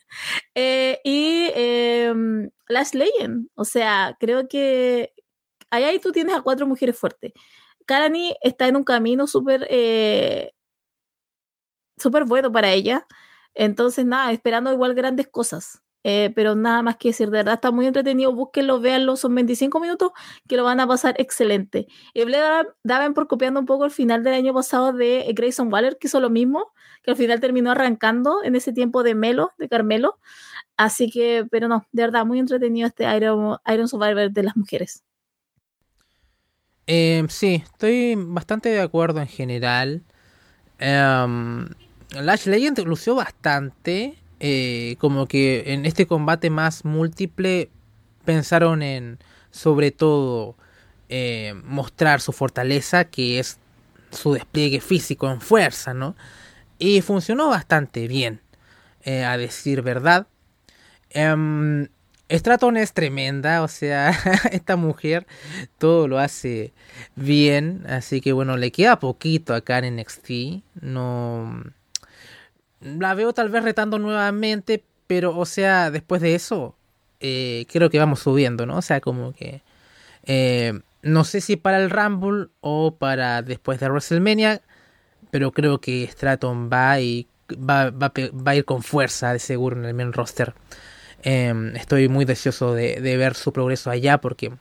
[0.56, 2.14] Eh, y eh,
[2.70, 5.14] Lash Legend, o sea, creo que
[5.70, 7.34] ahí, ahí tú tienes a cuatro mujeres fuertes.
[7.86, 10.54] Karani está en un camino súper eh,
[11.98, 13.06] súper bueno para ella.
[13.54, 15.82] Entonces, nada, esperando igual grandes cosas.
[16.10, 19.78] Eh, pero nada más que decir, de verdad está muy entretenido, búsquenlo, véanlo, son 25
[19.82, 20.12] minutos
[20.48, 21.86] que lo van a pasar excelente.
[22.14, 22.22] Y
[22.82, 26.22] Daven por copiando un poco el final del año pasado de Grayson Waller, que hizo
[26.22, 26.72] lo mismo,
[27.04, 30.18] que al final terminó arrancando en ese tiempo de Melo, de Carmelo.
[30.78, 35.04] Así que, pero no, de verdad, muy entretenido este Iron, Iron Survivor de las mujeres.
[36.86, 40.04] Eh, sí, estoy bastante de acuerdo en general.
[40.80, 41.68] Um,
[42.12, 44.18] Lash Legend lució bastante.
[44.40, 47.72] Eh, como que en este combate más múltiple
[48.24, 49.18] pensaron en
[49.50, 50.56] sobre todo
[51.10, 53.58] eh, mostrar su fortaleza que es
[54.12, 56.16] su despliegue físico en fuerza, ¿no?
[56.80, 58.42] Y funcionó bastante bien,
[59.04, 60.28] eh, a decir verdad.
[61.16, 61.88] Um,
[62.30, 64.10] Stratton es tremenda, o sea,
[64.52, 65.26] esta mujer
[65.78, 66.74] todo lo hace
[67.16, 70.30] bien, así que bueno, le queda poquito acá en NXT,
[70.82, 71.64] no
[73.00, 76.76] la veo tal vez retando nuevamente, pero o sea, después de eso
[77.20, 78.78] eh, creo que vamos subiendo, ¿no?
[78.78, 79.62] O sea, como que
[80.24, 84.62] eh, no sé si para el Rumble o para después de WrestleMania,
[85.32, 89.78] pero creo que Stratton va y va, va, va a ir con fuerza de seguro
[89.78, 90.54] en el main roster.
[91.24, 94.54] Em, estoy muy deseoso de, ver su progreso allá porque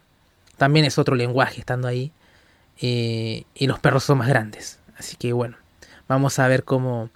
[0.56, 2.12] también es otro lenguaje estando ahí.
[2.80, 4.80] y los perros son más grandes.
[4.96, 5.56] Así que bueno,
[6.08, 7.10] vamos a ver cómo,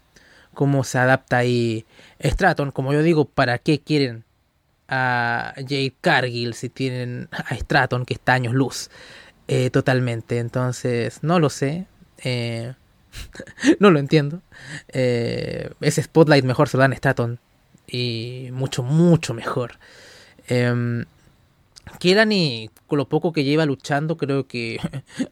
[0.61, 1.87] cómo se adapta ahí
[2.23, 2.70] Stratton.
[2.70, 4.25] Como yo digo, ¿para qué quieren
[4.88, 8.90] a Jade Cargill si tienen a Stratton que está años luz?
[9.49, 10.37] Eh, totalmente.
[10.37, 11.87] Entonces, no lo sé.
[12.23, 12.75] Eh,
[13.81, 14.42] no lo entiendo.
[14.88, 17.38] Eh, ese spotlight mejor se lo dan Stratton
[17.87, 19.79] y mucho, mucho mejor.
[21.98, 24.79] Y con lo poco que lleva luchando, creo que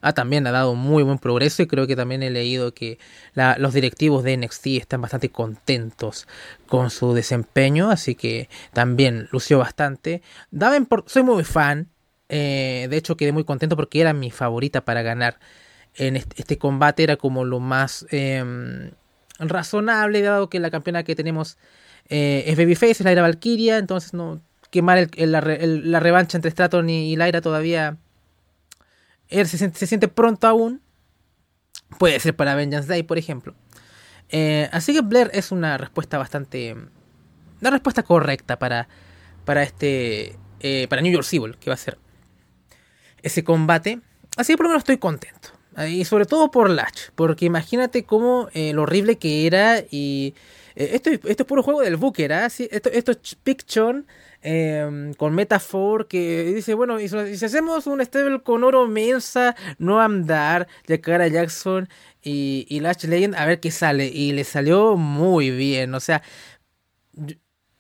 [0.01, 2.99] ha también ha dado muy buen progreso y creo que también he leído que
[3.35, 6.27] los directivos de NXT están bastante contentos
[6.67, 10.23] con su desempeño, así que también lució bastante.
[11.07, 11.89] Soy muy fan,
[12.29, 15.39] eh, de hecho quedé muy contento porque era mi favorita para ganar
[15.95, 18.91] en este, combate, era como lo más em,
[19.39, 21.59] razonable, dado que la campeona que tenemos
[22.09, 24.41] eh, es Babyface, es Lyra Valkyria, entonces no
[24.71, 27.97] quemar la, revancha entre Stratton y, Lyra todavía.
[29.29, 30.81] Él se, siente pronto aún.
[31.99, 33.55] Puede ser para Vengeance Day, por ejemplo.
[34.31, 36.77] Eh, así que Blair es una respuesta bastante.
[37.61, 38.89] Una respuesta correcta para.
[39.45, 40.37] Para este.
[40.61, 41.99] Eh, para New York Civil, que va a ser
[43.23, 44.01] ese combate.
[44.37, 45.51] Así que por lo menos estoy contento.
[45.89, 47.11] Y sobre todo por Latch.
[47.15, 50.35] Porque imagínate cómo lo horrible que era y
[50.79, 52.47] eh, esto, esto, es puro juego del Booker, ¿ah?
[52.47, 54.07] esto, esto, es Picton
[54.43, 60.01] em, con Metafor que dice, bueno, y si, hacemos un stable con oro Mensa, no
[60.01, 61.89] andar, a Jackson
[62.23, 64.07] y, y Lash Legend, a ver qué sale.
[64.07, 66.23] Y le salió muy bien, o sea,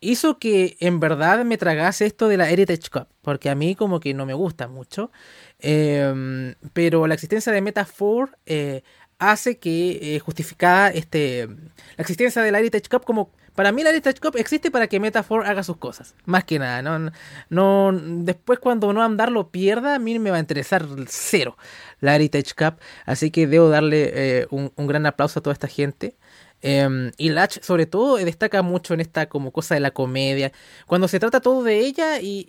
[0.00, 4.00] hizo que en verdad me tragase esto de la Heritage Cup, porque a mí como
[4.00, 5.12] que no me gusta mucho.
[5.61, 8.82] Em, pero la existencia de Metafor eh,
[9.18, 13.31] hace que eh, justificada este, la existencia de la Heritage Cup como...
[13.54, 16.14] Para mí la Heritage Cup existe para que Metafor haga sus cosas.
[16.26, 16.81] Más que nada.
[16.81, 17.11] No,
[17.50, 21.57] no, después cuando no andar lo pierda, a mí me va a interesar cero
[22.00, 22.78] la Heritage Cup.
[23.04, 26.14] Así que debo darle eh, un, gran aplauso a toda esta gente.
[26.62, 30.52] Em, y Latch sobre todo destaca mucho en esta como cosa de la comedia.
[30.87, 32.46] Cuando se trata todo de ella y,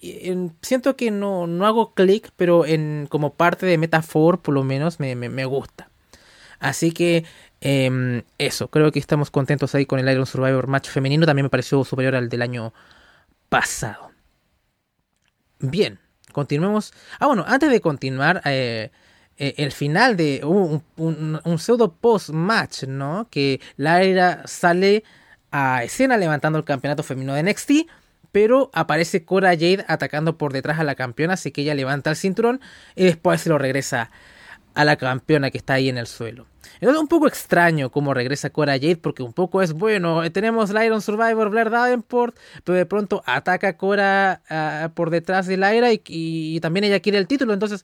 [0.61, 4.99] siento que no, no hago clic, pero en como parte de Metafor por lo menos
[4.99, 5.88] me, me, me gusta.
[6.59, 7.25] Así que
[7.61, 11.25] em, eso, creo que estamos contentos ahí con el Iron Survivor match femenino.
[11.25, 12.73] También me pareció superior al del año
[13.49, 14.11] pasado.
[15.59, 15.99] Bien,
[16.31, 16.93] continuemos.
[17.19, 18.91] Ah, bueno, antes de continuar, eh,
[19.37, 23.27] eh, el final de un, pseudo post-match, ¿no?
[23.29, 25.03] Que Lyra sale
[25.51, 27.71] a escena levantando el campeonato femenino de NXT,
[28.31, 32.15] pero aparece Cora Jade atacando por detrás a la campeona, así que ella levanta el
[32.15, 32.61] cinturón
[32.95, 34.11] y después se lo regresa
[34.73, 36.47] a la campeona que está ahí en el suelo.
[36.81, 40.23] Es un poco extraño cómo regresa Cora Jade, porque un poco es bueno.
[40.23, 45.09] Eh, tenemos la Iron Survivor Blair Davenport, pero de pronto ataca a Cora ah, por
[45.09, 47.53] detrás de Lyra y, y, también ella quiere el título.
[47.53, 47.83] Entonces,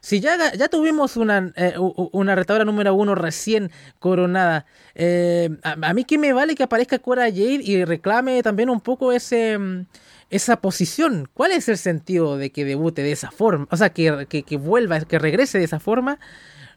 [0.00, 6.04] si ya, ya tuvimos una, eh, una retadora número uno recién coronada, eh, a, mí
[6.04, 9.58] que me vale que aparezca Cora Jade y reclame también un poco ese
[10.30, 11.28] esa posición.
[11.32, 13.66] ¿Cuál es el sentido de que debute de esa forma?
[13.70, 16.18] O sea, que, que, vuelva, que regrese de esa forma.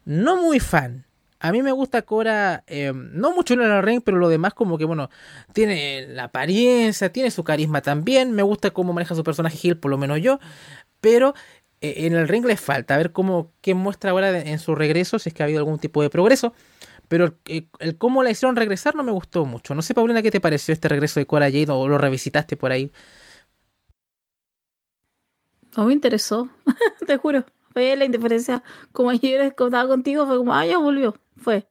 [0.05, 1.05] No muy fan.
[1.39, 4.77] A mí me gusta Cora, eh, no mucho en el ring, pero lo demás como
[4.77, 5.09] que, bueno,
[5.53, 8.31] tiene la apariencia, tiene su carisma también.
[8.31, 10.39] Me gusta cómo maneja su personaje Hill, por lo menos yo.
[10.99, 11.35] Pero
[11.81, 15.19] eh, en el ring le falta a ver cómo, qué muestra ahora en su regreso,
[15.19, 16.53] si es que ha habido algún tipo de progreso.
[17.07, 19.75] Pero el, el, cómo la hicieron regresar no me gustó mucho.
[19.75, 22.71] No sé, Paulina, ¿qué te pareció este regreso de Cora Jade o lo revisitaste por
[22.71, 22.91] ahí?
[25.77, 26.49] No me interesó,
[27.07, 27.45] te juro.
[27.71, 28.63] Fue la indiferencia.
[28.91, 31.13] Como ayer estaba contigo, fue como, ah, ya volvió.
[31.37, 31.69] Fue.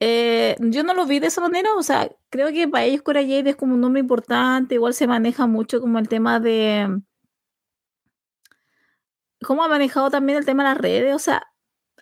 [0.00, 3.20] Eh, yo no lo vi de esa manera, o sea, creo que para ellos Cora
[3.22, 7.00] Jade es como un nombre importante, igual se maneja mucho como el tema de
[9.44, 11.42] cómo ha manejado también el tema de las redes, o sea,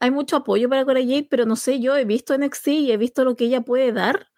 [0.01, 2.97] hay mucho apoyo para Cora Jade, pero no sé, yo he visto NXT y he
[2.99, 4.29] visto lo que ella puede dar,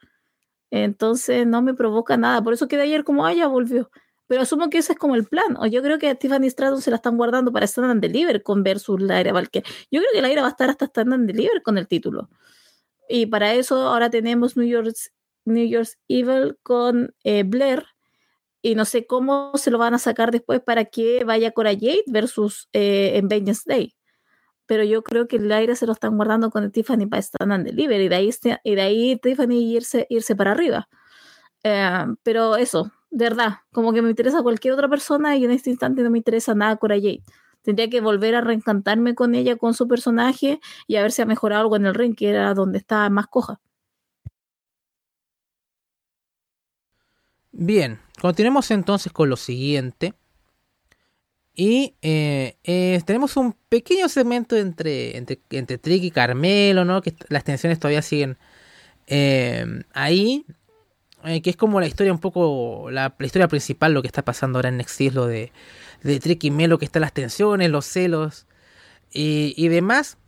[0.70, 3.90] entonces no me provoca nada, por eso quedé ayer como, ah, ya volvió.
[4.28, 5.56] Pero asumo que ese es como el plan.
[5.58, 8.42] O yo creo que a Tiffany Stratton se la están guardando para Stand and Deliver
[8.42, 9.66] con versus la era Valkyrie.
[9.90, 12.28] Yo creo que la era va a estar hasta Stand and Deliver con el título.
[13.08, 15.12] Y para eso ahora tenemos New York's,
[15.46, 17.86] New York's Evil con eh, Blair.
[18.60, 22.04] Y no sé cómo se lo van a sacar después para que vaya Cora Jade
[22.06, 23.94] versus eh, en Vengeance Day.
[24.66, 27.66] Pero yo creo que el aire se lo están guardando con Tiffany para Stand and
[27.66, 27.98] Deliver.
[27.98, 28.30] Y de ahí,
[28.62, 30.86] y de ahí Tiffany irse, irse para arriba.
[31.62, 35.70] Eh, pero eso, de verdad, como que me interesa cualquier otra persona y en este
[35.70, 37.22] instante no me interesa nada Cora Jade.
[37.62, 41.26] Tendría que volver a reencantarme con ella, con su personaje y a ver si ha
[41.26, 43.60] mejorado algo en el ring, que era donde estaba más coja.
[47.52, 50.14] Bien, continuemos entonces con lo siguiente.
[51.54, 57.02] Y eh, eh, tenemos un pequeño segmento entre, entre, entre Trick y Carmelo, ¿no?
[57.02, 58.38] Que las tensiones todavía siguen
[59.08, 60.46] eh, ahí.
[61.24, 64.58] Eh, que es como la historia un poco, la, historia principal, lo que está pasando
[64.58, 65.52] ahora en Next lo de,
[66.02, 68.46] de Trick y Melo, que están las tensiones, los celos
[69.12, 70.18] y, demás.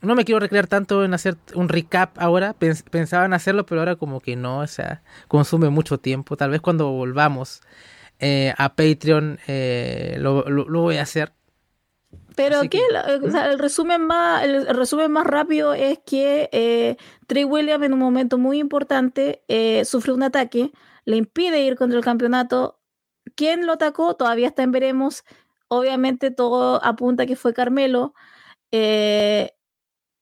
[0.00, 3.96] No me quiero recrear tanto en hacer un recap ahora, pensaba en hacerlo, pero ahora
[3.96, 6.36] como que no, o sea, consume mucho tiempo.
[6.36, 7.62] Tal vez cuando volvamos
[8.20, 11.32] eh, a Patreon eh, lo, voy a hacer.
[12.38, 16.96] Pero que, el, resumen más, el resumen más rápido es que eh,
[17.26, 20.70] Trey Williams en un momento muy importante eh, sufre un ataque,
[21.04, 22.78] le impide ir contra el campeonato.
[23.34, 24.14] ¿Quién lo atacó?
[24.14, 25.24] Todavía está en veremos.
[25.66, 28.14] Obviamente todo apunta que fue Carmelo.
[28.70, 29.50] Eh,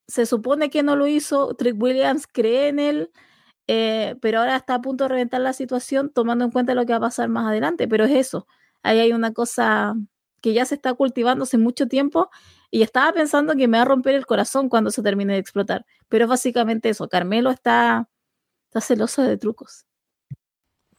[0.08, 1.54] se supone que no lo hizo.
[1.54, 3.10] Trick Williams cree en él.
[3.66, 6.94] Eh, pero ahora está a punto de reventar la situación tomando en cuenta lo que
[6.94, 7.86] va a pasar más adelante.
[7.88, 8.46] Pero es eso.
[8.82, 9.96] Ahí hay una cosa
[10.46, 12.30] que ya se está cultivando hace mucho tiempo
[12.70, 15.84] y estaba pensando que me va a romper el corazón cuando se termine de explotar.
[16.08, 18.08] Pero básicamente eso, Carmelo está,
[18.68, 19.86] está celoso de trucos.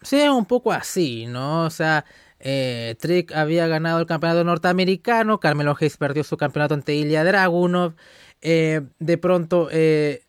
[0.02, 1.64] Sí, un poco así, ¿no?
[1.64, 2.04] O sea,
[2.42, 7.96] eh, Trick había ganado el campeonato norteamericano, Carmelo Hayes perdió su campeonato ante Ilya Dragunov,
[8.42, 10.26] eh, de pronto eh,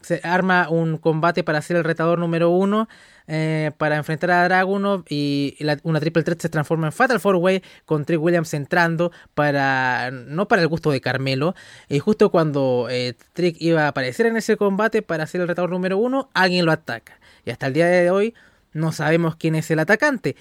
[0.00, 2.88] se arma un combate para ser el retador número uno
[3.28, 7.62] eh, para enfrentar a Dragunov y una triple threat se transforma en Fatal Four Way
[7.84, 11.54] con Trick Williams entrando para no para el gusto de Carmelo
[11.88, 15.70] y justo cuando eh, Trick iba a aparecer en ese combate para ser el retador
[15.70, 17.18] número uno alguien lo ataca.
[17.44, 18.34] Y hasta el día de hoy
[18.72, 20.36] no sabemos quién es el atacante.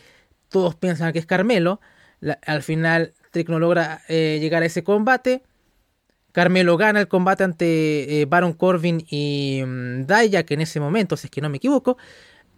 [0.49, 1.81] Todos piensan que es Carmelo.
[2.45, 5.43] Al final Trick no logra eh, llegar a ese combate.
[6.31, 11.31] Carmelo gana el combate ante Baron Corbin y um, que en ese momento, si es
[11.31, 11.97] que no me equivoco,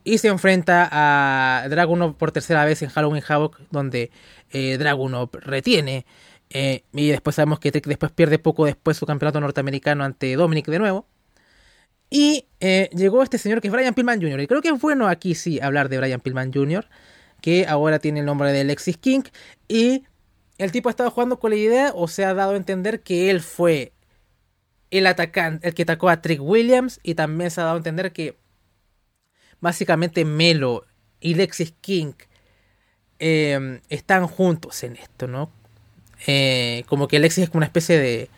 [0.04, 4.12] y se enfrenta a Dragunov por tercera vez en Halloween Havoc, donde
[4.52, 6.06] eh, Dragunov retiene.
[6.50, 10.80] Eh, y después sabemos que después pierde poco después su campeonato norteamericano ante Dominic de
[10.80, 11.08] nuevo.
[12.10, 14.40] Y eh, llegó este señor que es Brian Pillman Jr.
[14.42, 16.88] Y creo que es bueno aquí sí hablar de Brian Pillman Jr.,
[17.42, 19.24] que ahora tiene el nombre de Lexis King.
[19.68, 20.04] Y
[20.58, 23.32] el tipo ha estado jugando con la idea o se ha dado a entender que
[23.32, 23.94] él fue
[24.92, 28.14] el atacante, el que atacó a Trick Williams y también se ha dado a entender
[28.14, 28.38] que
[29.64, 30.86] básicamente Melo
[31.22, 32.12] y Lexis King
[33.20, 35.50] eh, están juntos en esto, ¿no?
[36.28, 38.30] Eh, como que Lexis es una especie de,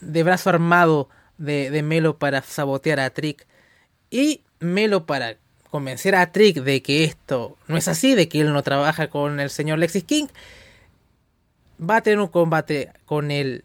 [0.00, 3.46] de, brazo armado de, de, Melo para sabotear a Trick.
[4.10, 5.36] Y Melo para
[5.70, 9.40] convencer a Trick de que esto no es así, de que él no trabaja con
[9.40, 10.28] el señor Lexis King,
[11.78, 13.62] va a tener un combate con él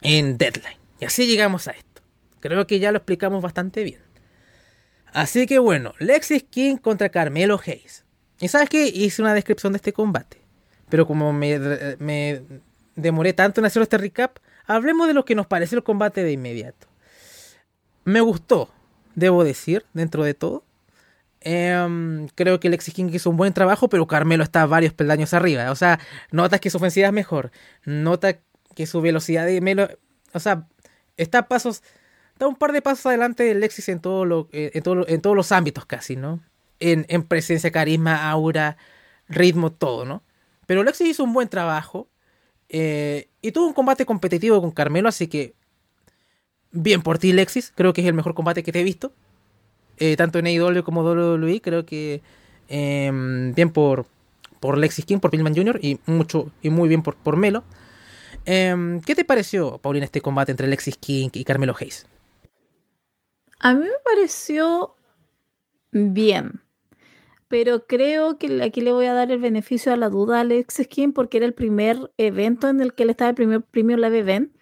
[0.00, 0.78] en Deadline.
[1.00, 2.00] Y así llegamos a esto.
[2.40, 4.07] Creo que ya lo explicamos bastante bien.
[5.12, 8.04] Así que bueno, Lexis King contra Carmelo Hayes.
[8.40, 10.38] Y sabes que hice una descripción de este combate.
[10.88, 12.42] Pero como me,
[12.94, 16.32] demoré tanto en hacer este recap, hablemos de lo que nos pareció el combate de
[16.32, 16.86] inmediato.
[18.04, 18.70] Me gustó,
[19.14, 20.64] debo decir, dentro de todo.
[21.40, 25.70] Em, creo que Lexis King hizo un buen trabajo, pero Carmelo está varios peldaños arriba.
[25.70, 25.98] O sea,
[26.30, 27.50] notas que su ofensiva es mejor.
[27.84, 28.38] Nota
[28.74, 29.88] que su velocidad de Melo.
[30.32, 30.66] O sea,
[31.16, 31.82] está pasos.
[32.38, 35.20] Da un par de pasos adelante de Lexis en, todo lo, eh, en, todo, en
[35.20, 36.40] todos los ámbitos casi, ¿no?
[36.78, 38.76] En, en, presencia, carisma, aura,
[39.28, 40.22] ritmo, todo, ¿no?
[40.66, 42.08] Pero Lexis hizo un buen trabajo.
[42.68, 45.54] Eh, y tuvo un combate competitivo con Carmelo, así que.
[46.70, 47.72] Bien por ti, Lexis.
[47.74, 49.12] Creo que es el mejor combate que te he visto.
[49.96, 52.22] Eh, tanto en AEW como WWE, creo que
[52.68, 54.06] em, bien por,
[54.60, 55.80] por Lexis King, por Pillman Jr.
[55.82, 57.64] y mucho y muy bien por, por Melo.
[58.44, 62.06] Em, ¿Qué te pareció, Paulina, este combate entre Lexis King y Carmelo Hayes?
[63.60, 64.94] A mí me pareció
[65.92, 66.60] bien,
[67.48, 70.88] pero creo que aquí le voy a dar el beneficio a la duda a Alexis
[70.88, 74.18] King porque era el primer evento en el que él estaba el primer premio Live
[74.18, 74.52] Event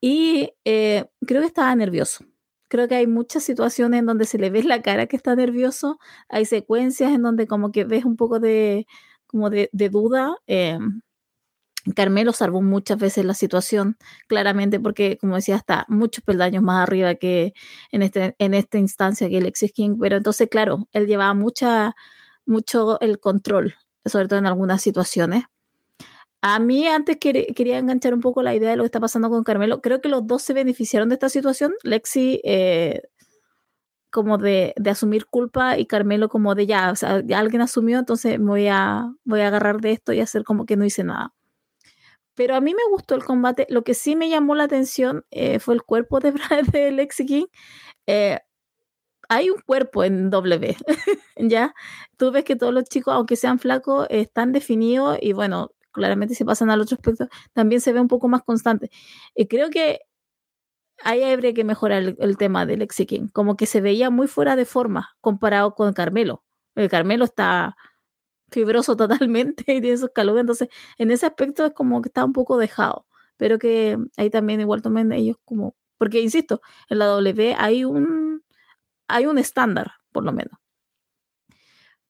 [0.00, 2.24] y eh, creo que estaba nervioso
[2.72, 5.98] creo que hay muchas situaciones en donde se le ve la cara que está nervioso,
[6.30, 8.86] hay secuencias en donde como que ves un poco de,
[9.26, 10.36] como de, duda.
[10.46, 10.78] Eh,
[11.96, 13.96] Carmelo salvó muchas veces la situación,
[14.28, 17.54] claramente, porque, como decía, está muchos peldaños más arriba que
[17.90, 21.94] en, este, en esta instancia que Alexis King, pero entonces, claro, él llevaba mucha,
[22.46, 23.74] mucho el control,
[24.04, 25.44] sobre todo en algunas situaciones.
[26.44, 29.44] A mí antes quería enganchar un poco la idea de lo que está pasando con
[29.44, 29.80] Carmelo.
[29.80, 31.72] Creo que los dos se beneficiaron de esta situación.
[31.84, 33.02] Lexi eh,
[34.10, 36.92] como de, asumir culpa y Carmelo como de ya
[37.34, 40.84] alguien asumió, entonces voy a, voy a agarrar de esto y hacer como que no
[40.84, 41.32] hice nada.
[42.34, 43.66] Pero a mí me gustó el combate.
[43.68, 46.32] Lo que sí me llamó la atención eh, fue el cuerpo de,
[46.72, 47.46] de Lexi King.
[48.06, 48.38] Eh,
[49.28, 50.76] hay un cuerpo en W,
[51.36, 51.74] ¿ya?
[52.16, 56.44] Tú ves que todos los chicos, aunque sean flacos, están definidos y bueno, claramente si
[56.44, 58.90] pasan al otro aspecto, también se ve un poco más constante.
[59.34, 60.00] Y creo que
[61.04, 64.56] ahí habría que mejorar el, tema del Lexi King, como que se veía muy fuera
[64.56, 66.44] de forma comparado con Carmelo.
[66.74, 67.76] El Carmelo está
[68.52, 72.32] fibroso totalmente y tiene sus calugas, entonces en ese aspecto es como que está un
[72.32, 77.54] poco dejado, pero que ahí también igual tomen ellos como, porque insisto, en la W
[77.58, 78.42] hay un,
[79.08, 80.62] hay un estándar, por lo menos.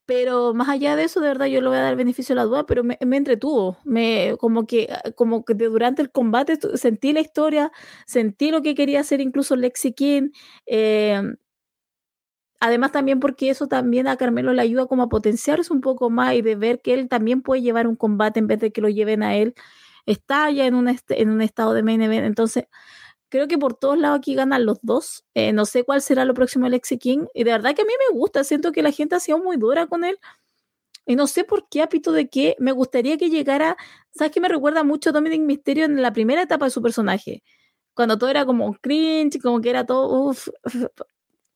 [0.05, 2.45] Pero más allá de eso, de verdad, yo le voy a dar beneficio de la
[2.45, 3.78] duda, pero me, entretuvo.
[3.84, 7.70] Me, como, que, como que durante el combate sentí la historia,
[8.05, 10.30] sentí lo que quería hacer incluso Lexi King.
[10.66, 11.22] Eh,
[12.63, 16.35] además también porque eso también a Carmelo le ayuda como a potenciarse un poco más
[16.35, 18.89] y de ver que él también puede llevar un combate en vez de que lo
[18.89, 19.55] lleven a él.
[20.07, 22.25] Está ya en un, en un estado de main event.
[22.25, 22.67] Entonces,
[23.31, 25.25] creo que por todos lados aquí ganan los dos.
[25.35, 27.27] Eh, no sé cuál será lo próximo de Lexi King.
[27.35, 28.45] Y de verdad que a mí me gusta.
[28.45, 30.19] Siento que la gente ha sido muy dura con él.
[31.07, 32.57] Y no sé por qué, apito de qué.
[32.61, 33.77] Me gustaría que llegara.
[34.13, 37.43] ¿Sabes qué me recuerda mucho a Dominic Mysterio en la primera etapa de su personaje?
[37.95, 40.33] Cuando todo era como cringe, como que era todo.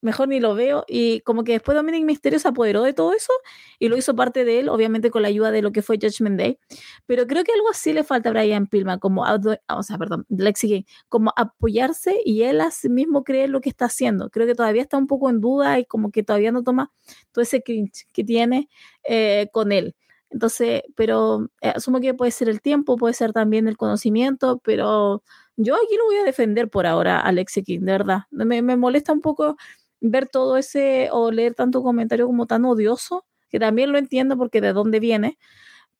[0.07, 0.85] Mejor ni lo veo.
[0.89, 3.33] Y como que después Dominic Mysterio se apoderó de todo eso
[3.79, 6.39] y lo hizo parte de él, obviamente con la ayuda de lo que fue Judgment
[6.39, 6.59] Day.
[7.07, 10.87] Pero creo que algo así le falta a Brian Pillman, como, o sea, perdón, Lexi
[11.09, 14.31] como apoyarse y él a sí mismo creer lo que está haciendo.
[14.31, 16.93] Creo que todavía está un poco en duda y como que todavía no toma
[17.33, 18.69] todo ese cringe que tiene
[19.09, 19.95] eh, con él.
[20.31, 25.23] Entonces, pero eh, asumo que puede ser el tiempo, puede ser también el conocimiento, pero
[25.57, 28.19] yo aquí lo voy a defender por ahora, Alexi King, de verdad.
[28.31, 29.57] Me, me molesta un poco
[30.01, 34.61] ver todo ese o leer tanto comentario como tan odioso, que también lo entiendo porque
[34.61, 35.38] de dónde viene,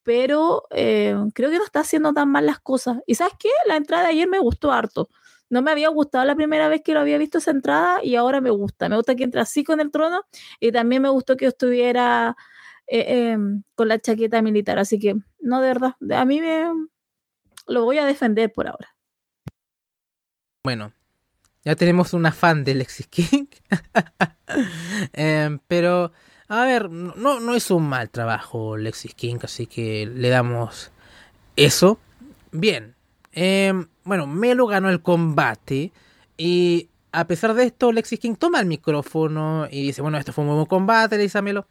[0.03, 2.99] pero eh, creo que no está haciendo tan mal las cosas.
[3.07, 5.09] Y sabes qué, la entrada de ayer me gustó harto.
[5.49, 8.41] No me había gustado la primera vez que lo había visto esa entrada y ahora
[8.41, 8.89] me gusta.
[8.89, 10.23] Me gusta que entre así con el trono
[10.61, 12.37] y también me gustó que estuviera
[12.87, 14.79] eh, em, con la chaqueta militar.
[14.79, 16.67] Así que, no, de verdad, a mí me
[17.67, 18.95] lo voy a defender por ahora.
[20.63, 20.93] Bueno,
[21.67, 23.47] ya tenemos una fan de Lexis King.
[25.13, 26.13] Em, pero,
[26.47, 30.93] a ver, no, no es un mal trabajo Lexis King, así que le damos
[31.57, 31.99] eso.
[32.53, 32.95] Bien.
[33.33, 35.91] Em, bueno, Melo ganó el combate
[36.37, 40.45] y a pesar de esto, Lexis King toma el micrófono y dice, bueno, esto fue
[40.45, 41.67] un buen combate, le dice a Melo.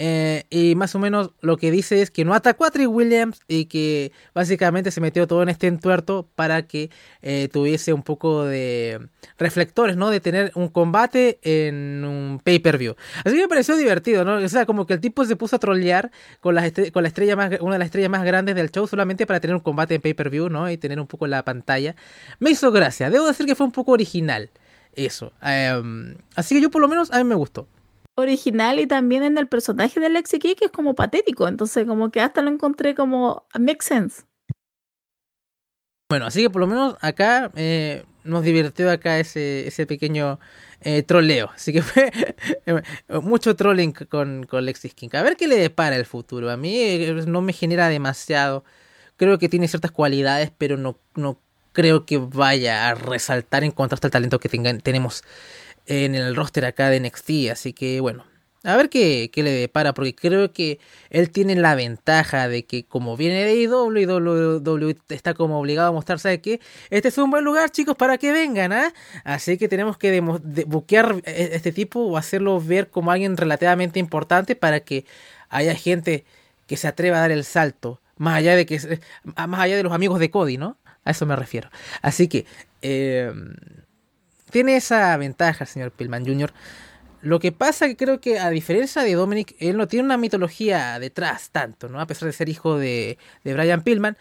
[0.00, 3.40] Eh, y más o menos lo que dice es que no atacó a Trick Williams
[3.48, 6.88] y que básicamente se metió todo en este entuerto para que
[7.20, 10.10] eh, tuviese un poco de reflectores, ¿no?
[10.10, 12.94] De tener un combate en un pay-per-view.
[13.24, 14.36] Así que me pareció divertido, ¿no?
[14.36, 17.34] O sea, como que el tipo se puso a trollear con, la con la estrella
[17.34, 20.00] más, una de las estrellas más grandes del show solamente para tener un combate en
[20.00, 20.70] pay-per-view, ¿no?
[20.70, 21.96] Y tener un poco la pantalla.
[22.38, 23.10] Me hizo gracia.
[23.10, 24.50] Debo decir que fue un poco original
[24.94, 25.32] eso.
[25.42, 27.66] Em, así que yo por lo menos a mí me gustó
[28.18, 31.46] original y también en el personaje de Lexi Key, que es como patético.
[31.46, 34.22] Entonces, como que hasta lo encontré como make sense.
[36.10, 40.40] Bueno, así que por lo menos acá eh, nos divirtió acá ese, ese pequeño
[40.80, 41.50] eh, troleo.
[41.54, 42.10] Así que fue
[42.66, 42.82] eh,
[43.22, 45.10] mucho trolling con, con Lexis King.
[45.12, 46.50] A ver qué le depara el futuro.
[46.50, 48.64] A mí no me genera demasiado.
[49.16, 51.40] Creo que tiene ciertas cualidades, pero no, no
[51.72, 55.22] creo que vaya a resaltar en contraste al talento que tenemos
[55.88, 57.50] en el roster acá de NXT.
[57.50, 58.24] Así que bueno,
[58.64, 60.78] a ver qué, qué, le depara, porque creo que
[61.10, 65.92] él tiene la ventaja de que como viene de IW y está como obligado a
[65.92, 66.60] mostrarse que
[66.90, 68.92] este es un buen lugar, chicos, para que vengan, ¿ah?
[69.24, 74.56] Así que tenemos que buquear e, este tipo o hacerlo ver como alguien relativamente importante
[74.56, 75.06] para que
[75.48, 76.24] haya gente
[76.66, 79.00] que se atreva a dar el salto, más allá de que
[79.34, 80.76] más allá de los amigos de Cody, ¿no?
[81.04, 81.70] A eso me refiero.
[82.02, 82.44] Así que
[82.82, 83.32] eh,
[84.50, 86.52] tiene esa ventaja, señor Pillman Jr.
[87.20, 90.98] Lo que pasa que creo que a diferencia de Dominic, él no tiene una mitología
[91.00, 92.00] detrás tanto, ¿no?
[92.00, 94.16] A pesar de ser hijo de, de Brian Pillman.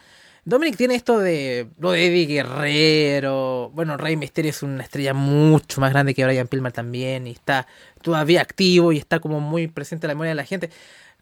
[0.46, 3.70] Dominic tiene esto de lo de Eddie Guerrero.
[3.74, 7.28] Bueno, Rey Mysterio es una estrella mucho más grande que Brian Pillman también.
[7.28, 7.68] Y está
[8.02, 10.70] todavía activo y está como muy presente en la memoria de la gente.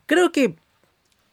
[0.06, 0.56] Creo que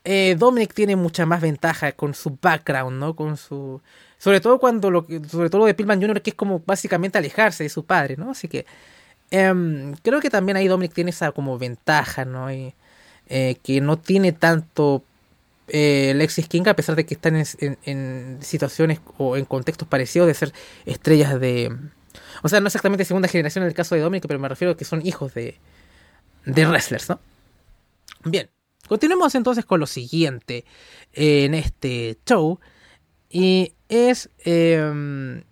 [0.04, 3.14] eh, Dominic tiene mucha más ventaja con su background, ¿no?
[3.14, 3.80] Con su
[4.22, 7.64] sobre todo cuando lo sobre todo lo de Pillman Jr., que es como básicamente alejarse
[7.64, 8.30] de su padre, ¿no?
[8.30, 8.66] Así que
[9.32, 12.52] em, creo que también ahí Dominic tiene esa como ventaja, ¿no?
[12.52, 12.72] Y,
[13.26, 15.02] eh, que no tiene tanto
[15.66, 20.34] eh, Lexis King, a pesar de que están en, situaciones o en contextos parecidos de
[20.34, 20.52] ser
[20.86, 21.76] estrellas de.
[22.44, 24.76] O sea, no exactamente segunda generación en el caso de Dominic, pero me refiero a
[24.76, 25.58] que son hijos de,
[26.44, 27.18] de wrestlers, ¿no?
[28.24, 28.48] Bien,
[28.86, 30.64] continuemos entonces con lo siguiente
[31.12, 32.60] en este show.
[33.28, 35.43] Y es em,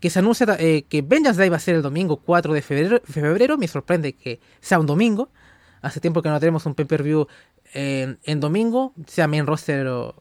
[0.00, 3.58] que se anuncia eh, que Vengeance Day va a ser el domingo 4 de febrero,
[3.58, 5.30] Me sorprende que sea un domingo.
[5.82, 7.26] Hace tiempo que no tenemos un pay-per-view
[7.74, 10.14] en, domingo, sea main roster o,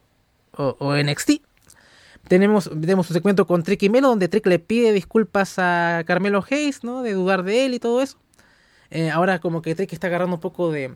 [0.54, 1.42] o, NXT.
[2.28, 6.44] Tenemos, tenemos un segmento con Trick y Melo donde Trick le pide disculpas a Carmelo
[6.50, 7.04] Hayes, ¿no?
[7.04, 8.18] De dudar de él y todo eso.
[8.90, 10.94] Eh, ahora como que Trick está agarrando un poco de,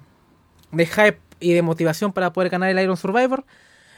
[0.72, 3.46] de hype y de motivación para poder ganar el Iron Survivor.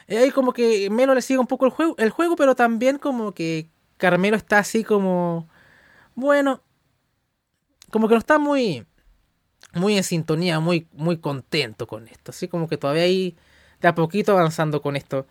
[0.08, 2.98] Eh, ahí como que Melo le sigue un poco el juego, el juego, pero también
[2.98, 5.48] como que Carmelo está así como,
[6.16, 6.62] bueno,
[7.90, 8.86] como que no está muy,
[9.74, 12.32] muy en sintonía, muy, muy contento con esto.
[12.32, 13.38] Así como que todavía ahí
[13.82, 15.28] de a poquito avanzando con esto,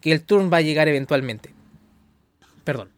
[0.00, 1.54] que el turn va a llegar eventualmente.
[2.64, 2.90] Perdón.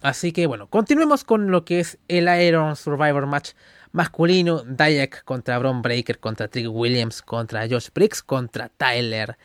[0.00, 3.52] Así que bueno, continuemos con lo que es el Iron Survivor Match
[3.92, 4.62] masculino.
[4.64, 9.38] Dayak contra Bron Breaker, contra Trick Williams, contra Josh Briggs, contra Tyler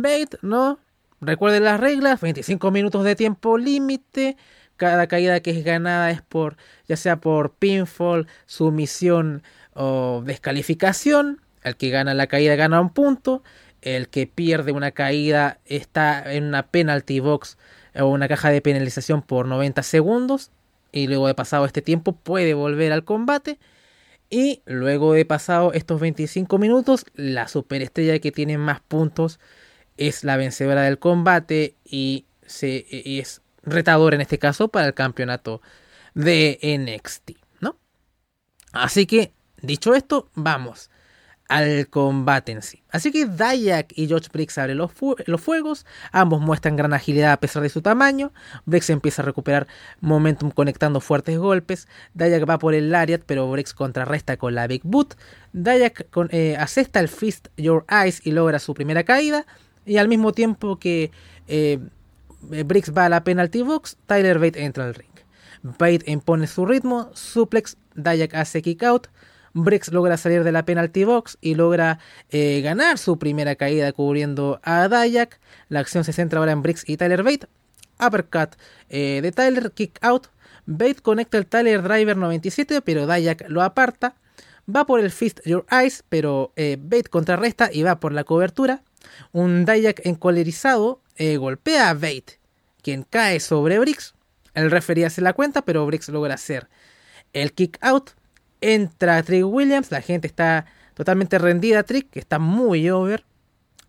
[0.00, 0.78] Bait, ¿no?
[1.20, 4.38] Recuerden las reglas, 25 minutos de tiempo límite.
[4.76, 6.56] Cada caída que es ganada es por,
[6.88, 9.42] ya sea por pinfall, sumisión
[9.74, 11.42] o descalificación.
[11.62, 13.42] El que gana la caída gana un punto.
[13.82, 17.58] El que pierde una caída está en una penalty box
[17.94, 20.50] o una caja de penalización por 90 segundos.
[20.90, 23.58] Y luego de pasado este tiempo puede volver al combate.
[24.30, 29.38] Y luego de pasado estos 25 minutos, la superestrella que tiene más puntos
[29.96, 35.62] es la vencedora del combate y, se, es retadora en este caso para el campeonato
[36.14, 37.78] de NXT, ¿no?
[38.72, 40.90] Así que, dicho esto, vamos
[41.52, 42.82] al combate en sí.
[42.90, 44.90] Así que Dayak y George Briggs abren los,
[45.26, 48.32] los, fuegos, ambos muestran gran agilidad a pesar de su tamaño,
[48.64, 49.66] Briggs empieza a recuperar
[50.00, 54.80] momentum conectando fuertes golpes, Dayak va por el Lariat pero Briggs contrarresta con la Big
[54.82, 55.14] Boot,
[55.52, 59.44] Dayak con, eh, asesta el Fist Your Eyes y logra su primera caída,
[59.84, 61.10] y al mismo tiempo que
[61.48, 61.78] eh,
[62.40, 65.10] Briggs va a la penalty box, Tyler Bate entra al ring.
[65.62, 69.08] Bate impone su ritmo, suplex, Dayak hace kick out,
[69.54, 71.98] Briggs logra salir de la penalty box y logra
[72.30, 75.40] eh, ganar su primera caída cubriendo a Dayak.
[75.68, 77.46] La acción se centra ahora en Briggs y Tyler Bate.
[78.00, 78.56] Uppercut
[78.88, 80.28] eh, de Tyler, kick out.
[80.64, 84.14] Bate conecta el Tyler Driver 97, pero Dayak lo aparta.
[84.74, 88.82] Va por el Fist Your Eyes, pero Bate contrarresta y va por la cobertura.
[89.32, 92.40] Un Dayak encolerizado eh, golpea a Bate,
[92.82, 94.14] quien cae sobre Briggs.
[94.54, 96.68] El referee hace la cuenta, pero Briggs logra hacer
[97.32, 98.10] el kick out.
[98.60, 103.24] Entra Trick Williams, la gente está totalmente rendida a Trick, que está muy over.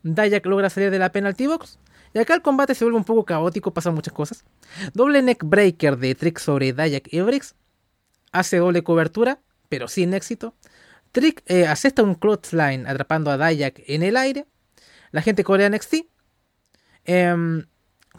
[0.04, 1.80] Dayak logra salir de la penalty box.
[2.14, 4.44] Y acá el combate se vuelve un poco caótico, pasan muchas cosas.
[4.94, 7.56] Doble neck breaker de Trick sobre Dayak y Briggs.
[8.32, 9.40] Hace doble cobertura,
[9.70, 10.56] pero sin éxito.
[11.12, 14.46] Trick eh, asesta un clothesline atrapando a Dayak en el aire.
[15.14, 16.08] La gente corea NXT.
[17.06, 17.66] Em,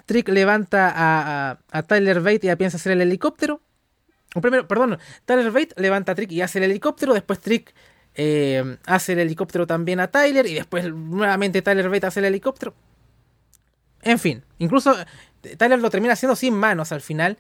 [0.07, 3.61] Trick levanta a, Tyler Bate y piensa hacer el helicóptero.
[4.41, 7.13] primero, perdón, Tyler Bate levanta a Trick y hace el helicóptero.
[7.13, 7.75] Después Trick
[8.15, 10.47] em, hace el helicóptero también a Tyler.
[10.47, 12.75] Y después nuevamente Tyler Bate hace el helicóptero.
[14.03, 14.95] En fin, incluso
[15.59, 17.37] Tyler lo termina haciendo sin manos al final.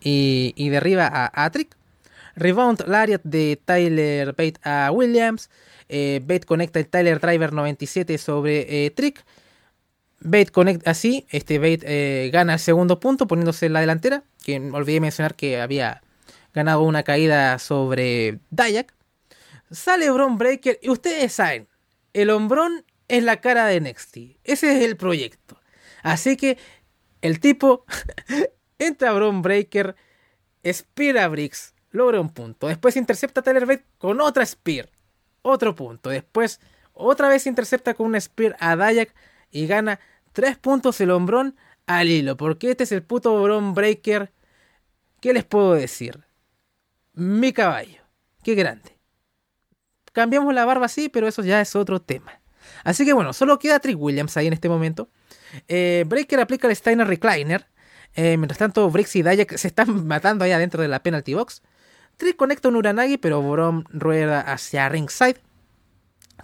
[0.00, 1.76] Y, derriba a, Trick.
[2.34, 5.48] Rebound Lariat de Tyler Bate a Williams.
[5.88, 9.24] Eh, Bate conecta el Tyler Driver 97 sobre eh, Trick.
[10.20, 11.26] Bate conecta así.
[11.30, 14.24] Este Bate eh, gana el segundo punto poniéndose en la delantera.
[14.44, 16.02] Que olvidé mencionar que había
[16.54, 18.94] ganado una caída sobre Dayak.
[19.70, 21.68] Sale Bron Breaker y ustedes saben,
[22.12, 24.38] el hombrón es la cara de Nexty.
[24.44, 25.60] Ese es el proyecto.
[26.02, 26.56] Así que
[27.20, 27.84] el tipo
[28.78, 29.96] entra a Bron Breaker,
[30.64, 32.68] Spear a Briggs, logra un punto.
[32.68, 34.88] Después intercepta a Tyler Bate con otra Spear,
[35.46, 36.10] otro punto.
[36.10, 36.60] Después
[36.92, 39.14] otra vez intercepta con una Spear a Dayak
[39.50, 40.00] y gana
[40.32, 42.36] 3 puntos el hombrón al hilo.
[42.36, 44.32] Porque este es el puto hombrón breaker.
[45.20, 46.24] ¿Qué les puedo decir?
[47.12, 48.02] Mi caballo.
[48.42, 48.96] Qué grande.
[50.12, 52.40] Cambiamos la barba sí, pero eso ya es otro tema.
[52.84, 55.10] Así que bueno, solo queda Trick Williams ahí en este momento.
[55.68, 57.66] Eh, breaker aplica el Steiner Recliner.
[58.14, 61.62] Eh, mientras tanto, Brix y Dayak se están matando ahí adentro de la penalty box.
[62.16, 65.36] Trick conecta un Uranagi, pero Brom rueda hacia ringside.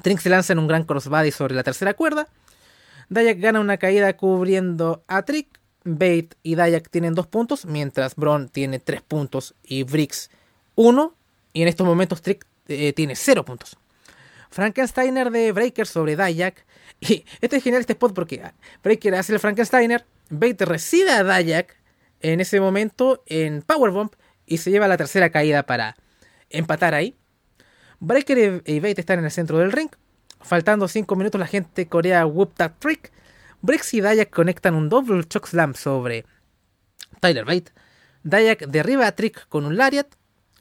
[0.03, 2.29] Trick se lanza en un gran crossbody sobre la tercera cuerda.
[3.09, 5.61] Dayak gana una caída cubriendo a Trick.
[5.85, 10.31] Bate y Dayak tienen dos puntos, mientras Bron tiene tres puntos y Brix
[10.77, 11.15] uno.
[11.53, 13.77] Y en estos momentos Trick eh, tiene cero puntos.
[14.51, 16.65] Frankensteiner de Breaker sobre Dayak.
[17.01, 18.41] Y este es genial este spot porque
[18.85, 20.05] Breaker hace el Frankensteiner.
[20.31, 21.77] Bate recibe a Dayak
[22.21, 24.13] en ese momento en Powerbomb
[24.53, 25.97] y se lleva la tercera caída para
[26.51, 27.17] empatar ahí.
[28.01, 29.89] Breaker y Bate están en el centro del ring.
[30.43, 33.11] Faltando 5 minutos, la gente corea Whoop That Trick.
[33.63, 36.27] Brix y Dayak conectan un double choke slam sobre
[37.21, 37.73] Tyler Bate.
[38.25, 40.09] Dayak derriba a Trick con un Lariat.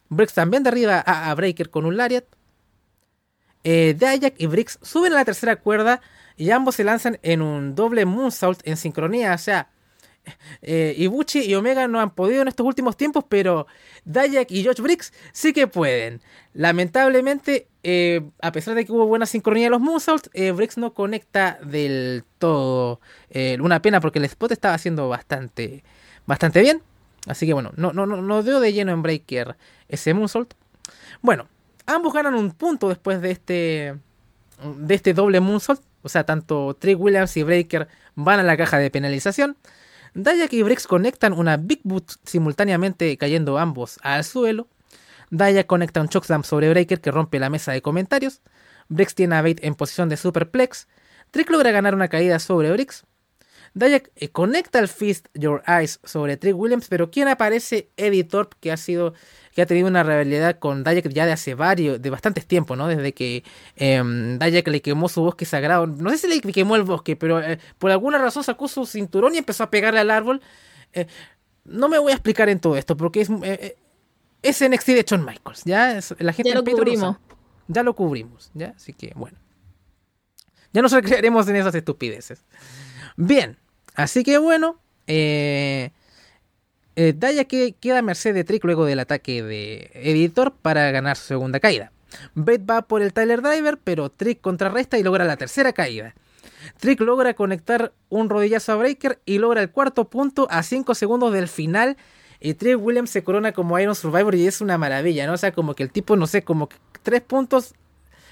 [0.08, 2.26] Brix también derriba a, Breaker con un Lariat.
[3.66, 6.00] Eh, Dayak y Brix suben a la tercera cuerda
[6.38, 9.34] y ambos se lanzan en un doble moonsault en sincronía.
[9.34, 9.70] O sea,
[10.61, 13.67] eh, Ibuchi y Omega no han podido en estos últimos tiempos, pero
[14.05, 16.22] Dayak y Josh Briggs sí que pueden.
[16.53, 20.93] Lamentablemente, eh, a pesar de que hubo buena sincronía de los moonsaults, eh, Briggs no
[20.93, 22.99] conecta del todo.
[23.30, 25.84] Eh, una pena porque el spot estaba haciendo bastante,
[26.26, 26.82] bastante bien.
[27.28, 29.55] Así que bueno, no, no, no, no dio de lleno en Breaker
[29.88, 30.53] ese moonsault.
[31.22, 31.47] Bueno,
[31.86, 33.95] ambos ganan un punto después de este,
[34.78, 35.82] de este doble moonsault.
[36.03, 39.55] O sea, tanto Trick Williams y Breaker van a la caja de penalización.
[40.14, 44.68] Dayak y Briggs conectan una Big Boot simultáneamente cayendo ambos al suelo.
[45.30, 48.41] Dayak conecta un chokeslam sobre Breaker que rompe la mesa de comentarios.
[48.89, 50.89] Briggs tiene a Bate en posición de superplex.
[51.32, 53.05] Trick logra ganar una caída sobre Briggs.
[53.74, 58.57] Dayak eh, conecta el Fist Your Eyes sobre Trick Williams, pero quien aparece Eddie Thorpe,
[58.59, 59.13] que ha sido
[59.53, 62.88] que ha tenido una rivalidad con Dayak ya de hace varios, de bastantes tiempos, ¿no?
[62.88, 63.43] Desde que
[63.76, 64.01] eh,
[64.38, 65.88] Dayak le quemó su bosque sagrado.
[65.88, 69.36] No sé si le quemó el bosque, pero eh, por alguna razón sacó su cinturón
[69.36, 70.41] y empezó a pegarle al árbol.
[70.93, 71.07] Eh,
[71.65, 73.78] no me voy a explicar en todo esto, porque es, eh,
[74.41, 75.99] es NXT de Shawn Michaels, ¿ya?
[76.19, 77.17] la gente ya lo cubrimos.
[77.67, 78.74] ya lo cubrimos, ¿ya?
[78.76, 79.38] Así que, bueno.
[80.74, 82.45] Ya nos recrearemos en esas estupideces.
[83.18, 83.57] Bien,
[83.95, 85.91] así que bueno, eh,
[86.95, 91.18] eh, Daya que queda a merced de Trick luego del ataque de Editor para ganar
[91.18, 91.91] su segunda caída.
[92.36, 96.14] Bate va por el Tyler Driver, pero Trick contrarresta y logra la tercera caída.
[96.80, 101.34] Trick logra conectar un rodillazo a Breaker y logra el cuarto punto a 5 segundos
[101.34, 101.97] del final.
[102.39, 105.34] Y Trick Williams se corona como Iron Survivor y es una maravilla, ¿no?
[105.34, 107.76] O sea, como que el tipo, no sé, como que 3 puntos.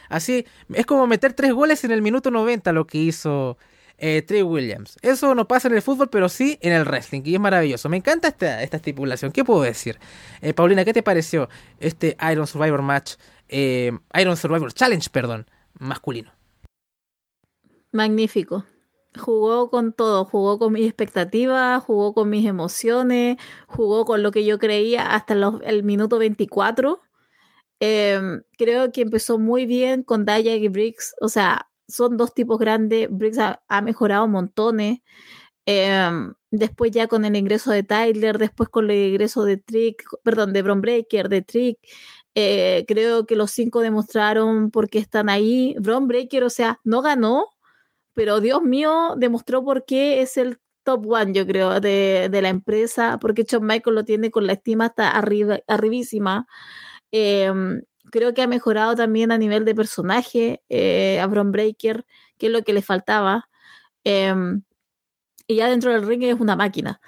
[0.10, 3.58] Así, es como meter 3 goles en el minuto 90 lo que hizo
[4.00, 4.98] eh, Trey Williams.
[5.02, 7.90] Eso no pasa en el fútbol, pero sí en el wrestling, y es maravilloso.
[7.90, 9.32] Me encanta esta, esta estipulación.
[9.32, 10.00] ¿Qué puedo decir?
[10.42, 13.16] Eh, Paulina, ¿qué te pareció este Iron Survivor Match?
[13.48, 15.48] Eh, Iron Survivor Challenge, perdón,
[15.78, 16.32] masculino.
[17.92, 18.66] Magnífico.
[19.18, 23.38] Jugó con todo, jugó con mis expectativas, jugó con mis emociones,
[23.68, 27.02] jugó con lo que yo creía hasta el minuto 24.
[27.80, 31.16] Em, creo que empezó muy bien con Daya y Briggs.
[31.22, 33.10] O sea, son dos tipos grandes.
[33.12, 35.00] Briggs ha, mejorado montones.
[35.66, 40.54] Em, después ya con el ingreso de Tyler, después con el ingreso de Trick, perdón,
[40.54, 41.80] de Bron Breaker, de Trick,
[42.36, 45.76] eh, creo que los cinco demostraron por qué están ahí.
[45.80, 47.48] Bron Breaker, o sea, no ganó,
[48.14, 53.20] pero Dios mío, demostró por qué es el top one, yo creo, de, la empresa,
[53.20, 56.48] porque John Michael lo tiene con la estima hasta arriba, arribísima.
[57.12, 57.82] Em,
[58.12, 62.06] creo que ha mejorado también a nivel de personaje eh, a Bron Breaker,
[62.38, 63.50] que es lo que le faltaba.
[64.04, 64.64] Em,
[65.48, 67.02] y ya dentro del ring es una máquina.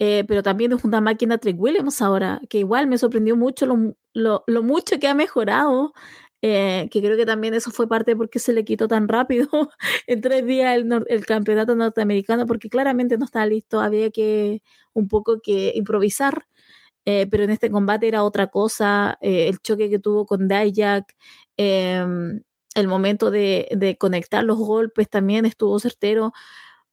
[0.00, 4.44] Eh, pero también es una máquina Trick Williams ahora, que igual me sorprendió mucho lo,
[4.62, 5.92] mucho que ha mejorado,
[6.42, 9.08] eh, que creo que también eso fue parte de por qué se le quitó tan
[9.08, 9.48] rápido
[10.06, 10.78] en tres días
[11.08, 14.62] el, campeonato norteamericano, porque claramente no estaba listo, había que
[14.94, 16.46] un poco que improvisar,
[17.04, 21.14] eh, pero en este combate era otra cosa, el choque que tuvo con Dijak,
[21.56, 22.42] em,
[22.74, 26.32] el momento de, de conectar los golpes también estuvo certero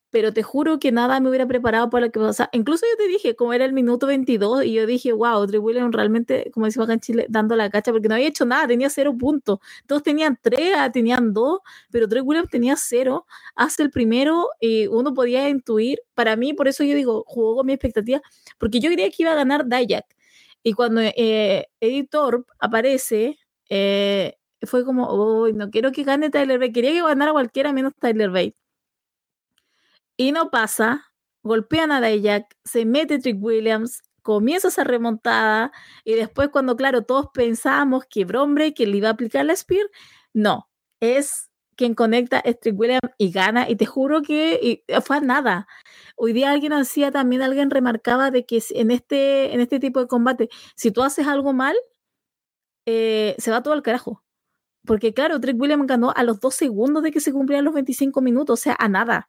[0.09, 2.49] pero te juro que nada me hubiera preparado para lo que pasaba.
[2.53, 5.93] Incluso yo te dije, como era el minuto 22, y yo dije, wow, Drew Williams
[5.93, 9.15] realmente, como decimos acá Chile, dando la cacha, porque no había hecho nada, tenía cero
[9.17, 9.59] puntos.
[9.85, 11.59] Todos tenían tres, ah, tenían dos,
[11.91, 13.25] pero Drew Williams tenía cero.
[13.55, 17.65] Hace el primero, y uno podía intuir, para mí, por eso yo digo, jugó con
[17.67, 18.21] mi expectativa,
[18.57, 20.05] porque yo creía que iba a ganar Dayak.
[20.63, 22.09] Y cuando eh, Eddie
[22.59, 23.37] aparece,
[23.69, 27.93] eh, fue como, oh, no quiero que gane Tyler Bate, quería que ganara cualquiera menos
[27.99, 28.55] Tyler Bate
[30.17, 31.05] y no pasa,
[31.43, 35.71] golpean a Dayak, se mete Trick Williams, comienza esa remontada
[36.03, 39.87] y después cuando, claro, todos pensábamos que Brombre, que le iba a aplicar la Spear,
[40.33, 45.21] no, es quien conecta es Trick Williams y gana y te juro que fue a
[45.21, 45.67] nada.
[46.15, 50.07] Hoy día alguien hacía también, alguien remarcaba de que en este, en este tipo de
[50.07, 51.75] combate, si tú haces algo mal,
[52.85, 54.23] eh, se va todo al carajo.
[54.85, 58.21] Porque claro, Trick Williams ganó a los dos segundos de que se cumplían los 25
[58.21, 59.27] minutos, o sea, a nada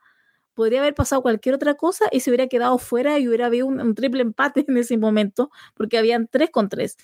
[0.58, 3.94] podría haber pasado cualquier otra cosa y se hubiera quedado fuera y hubiera habido un,
[3.94, 6.96] triple empate en ese momento, porque habían tres con tres.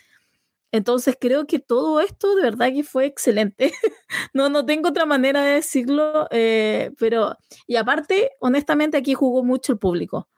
[0.73, 3.73] Entonces creo que todo esto de verdad que fue excelente.
[4.35, 7.39] no, no tengo otra manera de decirlo, eh, pero
[7.69, 10.29] y aparte, honestamente aquí jugó mucho el público.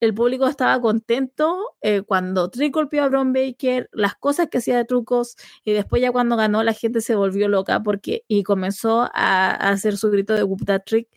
[0.00, 4.76] El público estaba contento eh, cuando Trick golpeó a Bron Baker, las cosas que hacía
[4.76, 9.08] de trucos, y después ya cuando ganó la gente se volvió loca porque y comenzó
[9.14, 11.08] a, hacer su grito de Whoop Trick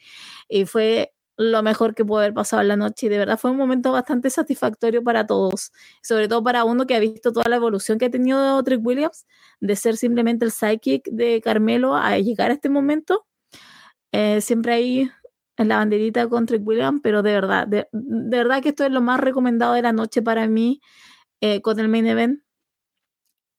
[0.48, 3.52] y fue lo mejor que pudo haber pasado en la noche y de verdad fue
[3.52, 5.72] un momento bastante satisfactorio para todos,
[6.02, 9.26] sobre todo para uno que ha visto toda la evolución que ha tenido Trick Williams
[9.60, 13.26] de ser simplemente el psychic de Carmelo a llegar a este momento.
[14.12, 15.12] Eh, siempre ahí
[15.58, 19.02] en la banderita con Trick Williams, pero de verdad, de, verdad que esto es lo
[19.02, 20.82] más recomendado de la noche para mí
[21.42, 22.42] eh, con el main event.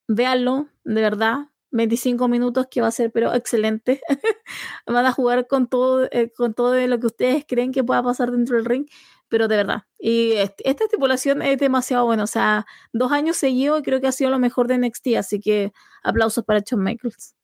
[0.07, 4.01] Véanlo, de verdad, 25 minutos que va a ser pero excelente.
[4.87, 8.31] Van a jugar con todo, eh, con todo lo que ustedes creen que pueda pasar
[8.31, 8.87] dentro del ring,
[9.27, 9.83] pero de verdad.
[9.99, 14.29] Y esta estipulación es demasiado buena, o sea, dos años seguidos creo que ha sido
[14.29, 15.73] lo mejor de NXT, así que
[16.03, 17.35] aplausos para Shawn Michaels.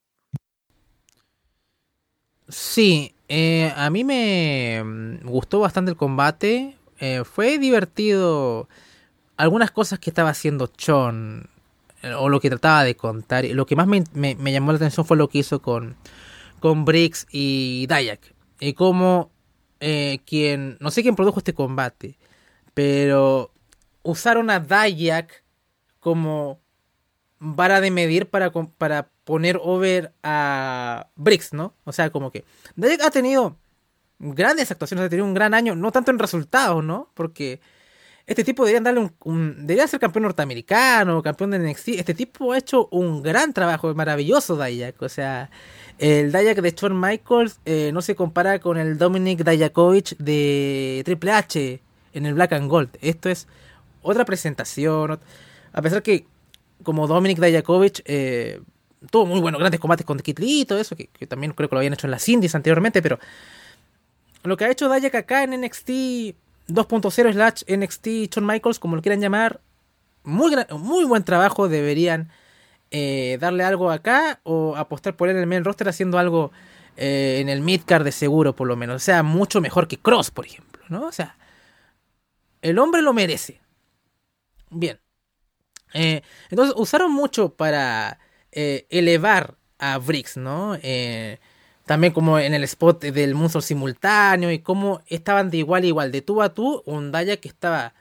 [2.48, 8.68] Sí, eh, a mí me mm, gustó bastante el combate, eh, fue divertido
[9.38, 11.50] algunas cosas que estaba haciendo Chon
[12.18, 13.46] o lo que trataba de contar.
[13.46, 14.04] Lo que más me,
[14.52, 15.96] llamó la atención fue lo que hizo con,
[16.60, 18.34] con Briggs y Dayak.
[18.60, 19.32] Y cómo
[19.80, 22.18] eh, quien, no sé quién produjo este combate,
[22.74, 23.52] pero
[24.04, 25.44] usaron a Dayak
[26.00, 26.60] como
[27.40, 31.74] vara de medir para, para poner over a Briggs, ¿no?
[31.84, 32.46] O sea, como que
[32.76, 33.58] Dayak ha tenido
[34.20, 37.10] grandes actuaciones, ha tenido un gran año, no tanto en resultados, ¿no?
[37.16, 37.60] Porque
[38.28, 41.90] este tipo debería darle un, debería ser campeón norteamericano, campeón de NXT.
[41.90, 45.02] Este tipo ha hecho un gran trabajo, maravilloso Dayak.
[45.02, 45.50] O sea,
[45.98, 51.32] el Dayak de Shawn Michaels eh, no se compara con el Dominic Dayakovic de Triple
[51.32, 51.82] H
[52.14, 52.90] en el Black and Gold.
[53.02, 53.48] Esto es
[54.02, 55.20] otra presentación.
[55.74, 56.26] A pesar que,
[56.84, 58.62] como Dominic Dayakovic, eh,
[59.10, 61.76] tuvo muy buenos, grandes combates con Kid Lee y todo eso, que, también creo que
[61.76, 63.20] lo habían hecho en las Indies anteriormente, pero
[64.44, 65.90] lo que ha hecho Dayak acá en NXT
[66.74, 69.62] 2.0 slash NXT Shawn Michaels, como lo quieran llamar.
[70.24, 72.30] Muy, muy buen trabajo, deberían
[72.92, 76.52] eh, darle algo acá o apostar por él en el main roster haciendo algo
[76.98, 78.98] eh, en el midcard de seguro, por lo menos.
[78.98, 81.08] O sea, mucho mejor que Cross, por ejemplo, ¿no?
[81.08, 81.38] O sea,
[82.62, 83.62] el hombre lo merece.
[84.70, 85.00] Bien.
[85.94, 88.20] Eh, entonces, usaron mucho para
[88.52, 90.78] elevar a Briggs, ¿no?
[91.92, 96.10] También como en el spot del Moonsault simultáneo y cómo estaban de igual a igual,
[96.14, 97.94] de tú a tú, un Daya que estaba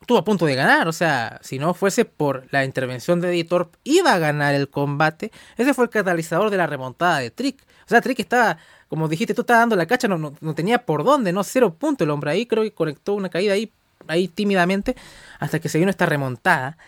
[0.00, 3.70] estuvo a punto de ganar, o sea, si no fuese por la intervención de Editor,
[3.84, 5.32] iba a ganar el combate.
[5.58, 7.62] Ese fue el catalizador de la remontada de Trick.
[7.84, 8.56] O sea, Trick estaba
[8.88, 12.04] como dijiste, tú estabas dando la cacha, no, no, tenía por dónde, no, cero punto
[12.04, 13.70] el hombre ahí, creo que conectó una caída ahí,
[14.08, 14.96] ahí tímidamente,
[15.40, 16.78] hasta que se vino esta remontada.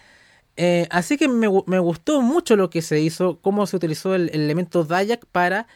[0.56, 4.84] Eh, así que me, gustó mucho lo que se hizo, cómo se utilizó el, elemento
[4.84, 5.66] Dayak para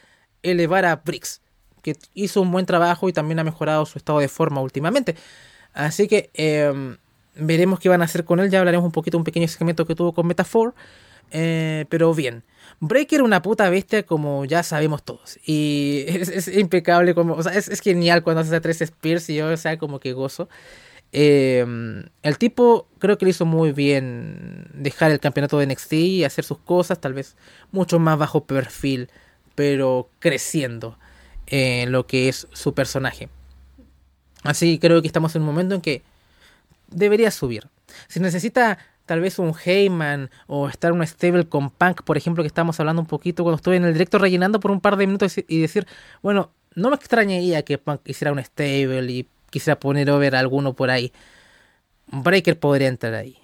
[0.42, 1.40] elevar a Brix,
[1.82, 5.16] que hizo un buen trabajo y también ha mejorado su estado de forma últimamente.
[5.72, 6.96] Así que em,
[7.34, 9.94] veremos qué van a hacer con él, ya hablaremos un poquito, un pequeño segmento que
[9.94, 10.74] tuvo con Metafor.
[11.34, 12.44] Eh, pero bien,
[12.80, 15.38] Breaker una puta bestia como ya sabemos todos.
[15.46, 19.56] Y es, impecable, como, o sea, es, genial cuando hace tres Spears y yo, o
[19.56, 20.48] sea, como que gozo.
[21.14, 21.64] Eh,
[22.22, 26.44] el tipo creo que le hizo muy bien dejar el campeonato de NXT y hacer
[26.44, 27.36] sus cosas, tal vez
[27.70, 29.10] mucho más bajo perfil,
[29.54, 30.98] pero creciendo
[31.46, 33.28] en lo que es su personaje.
[34.42, 36.02] Así creo que estamos en un momento en que
[36.88, 37.68] debería subir.
[38.08, 42.48] Si necesita tal vez un Heyman o estar un stable con Punk, por ejemplo, que
[42.48, 45.36] estábamos hablando un poquito cuando estuve en el directo rellenando por un par de minutos
[45.36, 45.86] y decir,
[46.22, 50.74] bueno, no me extrañaría que Punk hiciera un stable y quisiera poner over a alguno
[50.74, 51.12] por ahí.
[52.06, 53.38] Breaker podría entrar ahí.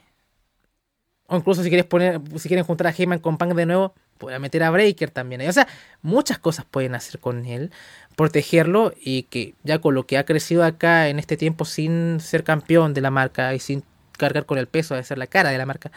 [1.26, 4.38] O incluso si quieres poner, si quieren juntar a Heyman con Punk de nuevo, puede
[4.38, 5.48] meter a Breaker también.
[5.48, 5.68] O sea,
[6.02, 7.70] muchas cosas pueden hacer con él,
[8.16, 12.44] protegerlo y que ya con lo que ha crecido acá en este tiempo sin ser
[12.44, 13.84] campeón de la marca y sin
[14.18, 15.90] cargar con el peso de ser la cara de la marca.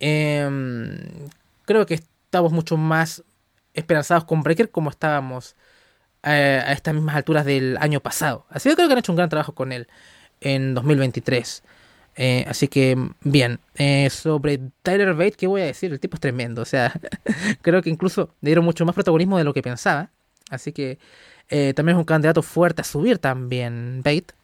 [0.00, 0.98] Em,
[1.64, 3.24] creo que estamos mucho más
[3.74, 5.56] esperanzados con Breaker como estábamos
[6.22, 8.46] eh, a estas mismas alturas del año pasado.
[8.50, 9.88] Así que creo que han hecho un gran trabajo con él
[10.40, 11.62] en 2023.
[12.20, 15.92] Eh, así que, bien, eh, sobre Tyler Bate, ¿qué voy a decir?
[15.92, 16.62] El tipo es tremendo.
[16.62, 16.92] O sea,
[17.62, 20.10] creo que incluso le dieron mucho más protagonismo de lo que pensaba.
[20.50, 20.98] Así que
[21.74, 24.34] también es un candidato fuerte a subir también Bate.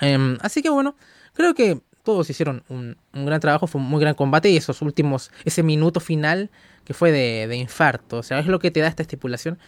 [0.00, 0.94] Em, así que bueno,
[1.34, 5.30] creo que todos hicieron un, gran trabajo, fue un muy gran combate y esos últimos,
[5.44, 6.50] ese minuto final
[6.84, 9.58] que fue de, infarto, o sea, es lo que te da esta estipulación.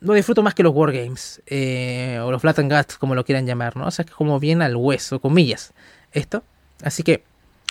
[0.00, 3.46] Lo disfruto más que los Wargames, eh, o los Flat and Guts, como lo quieran
[3.46, 3.86] llamar, ¿no?
[3.86, 5.72] O sea, es como bien al hueso, comillas,
[6.12, 6.42] esto.
[6.82, 7.22] Así que,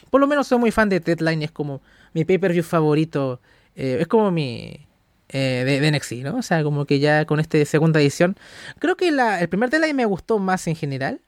[0.09, 1.81] por lo menos soy muy fan de Deadline, es como
[2.13, 3.39] mi pay-per-view favorito,
[3.75, 4.87] eh, es como mi...
[5.33, 6.35] Eh, de, de, NXT, ¿no?
[6.35, 8.35] O sea, como que ya con esta segunda edición.
[8.79, 11.21] Creo que el primer Deadline me gustó más en general,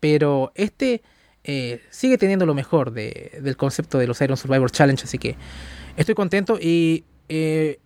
[0.00, 1.00] pero este
[1.44, 5.36] eh, sigue teniendo lo mejor del concepto de los Iron Survivor Challenge, así que
[5.96, 7.06] estoy contento y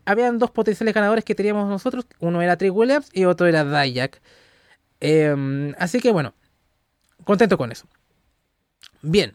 [0.05, 4.21] habían dos potenciales ganadores que teníamos nosotros, uno era Trick Williams y otro era Dayak.
[4.99, 6.35] Em, así que bueno,
[7.25, 7.87] contento con eso.
[9.03, 9.35] Bien,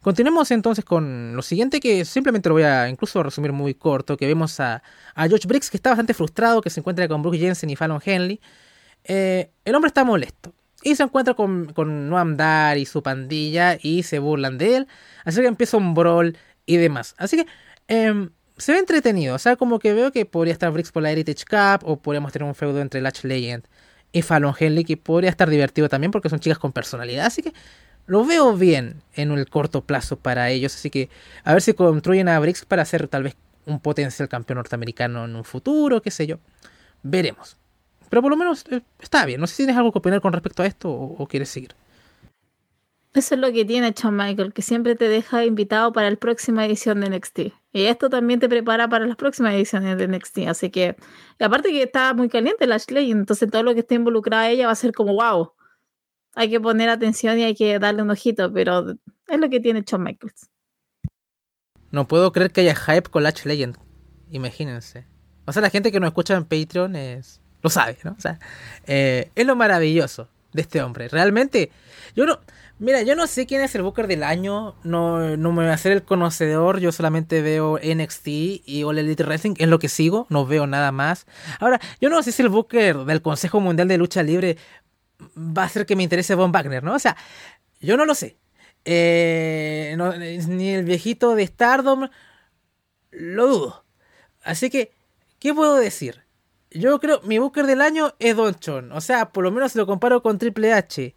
[0.00, 4.26] continuemos entonces con lo siguiente que simplemente lo voy a incluso resumir muy corto, que
[4.26, 4.82] vemos a,
[5.14, 8.00] a George Briggs que está bastante frustrado, que se encuentra con Brooke Jensen y Fallon
[8.04, 8.40] Henley.
[9.04, 10.54] Eh, el hombre está molesto.
[10.82, 14.88] Y se encuentra con, con Noam Dar y su pandilla y se burlan de él.
[15.24, 16.36] Así que empieza un brawl
[16.66, 17.14] y demás.
[17.18, 17.46] Así que
[17.88, 19.34] em, se ve entretenido.
[19.34, 22.32] O sea, como que veo que podría estar Briggs por la Heritage Cup o podríamos
[22.32, 23.64] tener un feudo entre Latch Legend
[24.12, 27.26] y Fallon Henley que podría estar divertido también porque son chicas con personalidad.
[27.26, 27.52] Así que
[28.06, 30.74] lo veo bien en el corto plazo para ellos.
[30.74, 31.08] Así que
[31.44, 33.36] a ver si construyen a Briggs para ser tal vez
[33.66, 36.38] un potencial campeón norteamericano en un futuro, qué sé yo.
[37.02, 37.56] Veremos.
[38.10, 39.40] Pero por lo menos eh, está bien.
[39.40, 41.74] No sé si tienes algo que opinar con respecto a esto o, quieres seguir.
[43.14, 46.66] Eso es lo que tiene Shawn Michael, que siempre te deja invitado para la próxima
[46.66, 47.38] edición de NXT.
[47.72, 50.38] Y esto también te prepara para las próximas ediciones de NXT.
[50.48, 50.96] Así que,
[51.38, 54.66] aparte que está muy caliente la Ashley, entonces todo lo que esté involucrado a ella
[54.66, 55.52] va a ser como wow.
[56.34, 58.90] Hay que poner atención y hay que darle un ojito, pero
[59.28, 60.50] es lo que tiene Shawn Michaels.
[61.90, 63.76] No puedo creer que haya hype con Latch Legend.
[64.30, 65.06] Imagínense.
[65.46, 68.12] O sea, la gente que nos escucha en Patreon es lo sabe, ¿no?
[68.12, 68.38] O sea,
[68.86, 71.08] eh, es lo maravilloso de este hombre.
[71.08, 71.72] Realmente,
[72.14, 72.38] yo no.
[72.78, 75.74] Mira, yo no sé quién es el Booker del año, no, no me voy a
[75.74, 80.26] hacer el conocedor, yo solamente veo NXT y All Elite Wrestling, es lo que sigo,
[80.28, 81.24] no veo nada más.
[81.60, 84.58] Ahora, yo no sé si el Booker del Consejo Mundial de Lucha Libre
[85.36, 86.94] va a hacer que me interese Von Wagner, ¿no?
[86.94, 87.16] O sea,
[87.80, 88.38] yo no lo sé.
[88.84, 89.96] Eh,
[90.48, 92.08] ni el viejito de Stardom,
[93.10, 93.84] lo dudo.
[94.42, 94.92] Así que,
[95.38, 96.24] ¿qué puedo decir?
[96.74, 98.92] yo creo, mi Booker del año es Don Chon.
[98.92, 101.14] O sea, por lo menos lo comparo con Triple H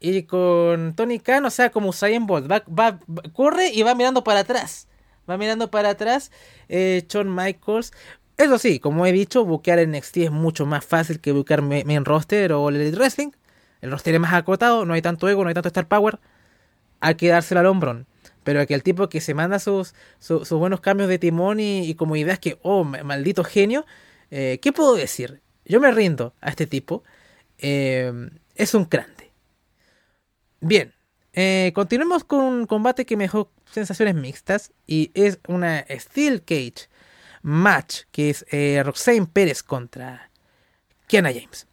[0.00, 2.50] y con Tony Khan, o sea, como Usain Bolt.
[2.50, 3.00] Va,
[3.32, 4.88] corre y va mirando para atrás.
[5.28, 6.30] Va mirando para atrás.
[6.68, 7.92] Eh, Michaels.
[8.36, 12.04] Eso sí, como he dicho, buquear en NXT es mucho más fácil que buquear main
[12.04, 13.30] roster o Elite Wrestling.
[13.80, 16.18] El roster es más acotado, no hay tanto ego, no hay tanto star power.
[17.00, 18.06] Hay que dárselo al hombrón.
[18.44, 19.94] Pero que el tipo que se manda sus,
[20.50, 23.84] buenos cambios de timón y, y como ideas que, oh, maldito genio,
[24.34, 25.42] eh, ¿Qué puedo decir?
[25.66, 27.04] Yo me rindo a este tipo.
[27.58, 29.30] Eh, es un grande.
[30.60, 30.94] Bien,
[31.34, 36.88] eh, continuemos con un combate que me dejó sensaciones mixtas y es una Steel Cage
[37.42, 38.46] match que es
[38.84, 40.30] Roxane Pérez contra
[41.06, 41.66] Kiana James.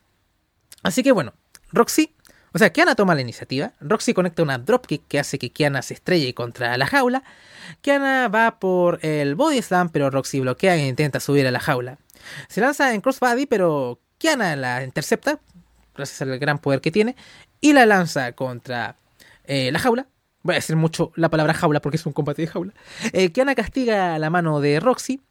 [0.84, 1.34] Así que bueno,
[1.72, 2.16] Roxy,
[2.54, 5.94] o sea, Kiana toma la iniciativa, Roxy conecta una dropkick que hace que Kiana se
[5.94, 7.24] estrelle contra la jaula,
[7.82, 12.00] Kiana va por el body slam, pero Roxy bloquea e intenta subir a la jaula.
[12.48, 15.40] Se lanza en crossbody, pero Kiana la intercepta,
[15.96, 17.16] gracias al gran poder que tiene,
[17.62, 18.98] y la lanza contra
[19.46, 20.08] eh, la jaula.
[20.42, 22.74] Voy a decir mucho la palabra jaula porque es un combate de jaula.
[23.14, 25.22] Eh, Kiana castiga la mano de Roxy.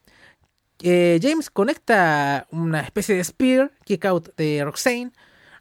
[0.80, 5.12] Eh, James conecta una especie de spear, kick out de Roxane.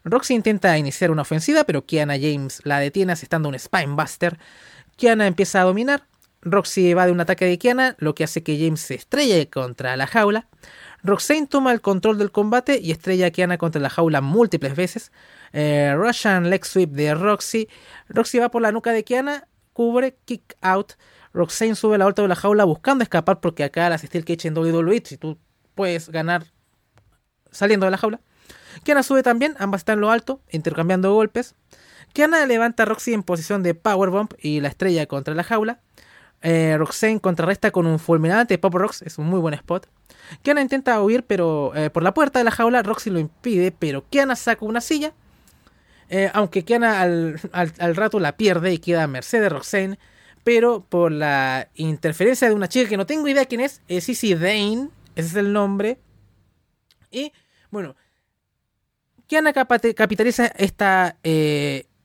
[0.04, 4.38] Roxy intenta iniciar una ofensiva, pero Kiana James la detiene asestando un Spinebuster.
[4.96, 6.04] Kiana empieza a dominar.
[6.40, 9.96] Roxy va de un ataque de Kiana, lo que hace que James se estrelle contra
[9.96, 10.46] la jaula.
[11.02, 15.12] Roxane toma el control del combate y estrella a Kiana contra la jaula múltiples veces.
[15.52, 17.68] Eh, Russian leg sweep de Roxy.
[18.08, 20.92] Roxy va por la nuca de Kiana, cubre, kick out.
[21.32, 24.48] Roxane sube a la alta de la jaula buscando escapar porque acá las Steel Cage
[24.48, 25.38] en WWE, si tú
[25.74, 26.46] puedes ganar
[27.50, 28.20] saliendo de la jaula.
[28.84, 31.54] Kiana sube también, ambas están en lo alto, intercambiando golpes.
[32.12, 35.80] Kiana levanta a Roxy en posición de powerbomb y la estrella contra la jaula.
[36.40, 39.88] Eh, Roxane contrarresta con un fulminante Pop Rocks, es un muy buen spot.
[40.42, 44.04] Kiana intenta huir pero eh, por la puerta de la jaula, Roxy lo impide, pero
[44.08, 45.12] Kiana saca una silla.
[46.10, 49.98] Eh, aunque Kiana al, rato la pierde y queda a merced de Roxane,
[50.48, 54.34] pero por la interferencia de una chica que no tengo idea quién es, es Sissy
[54.34, 56.00] Dane, ese es el nombre.
[57.10, 57.34] Y
[57.70, 57.94] bueno,
[59.26, 61.18] Kiana capitaliza esta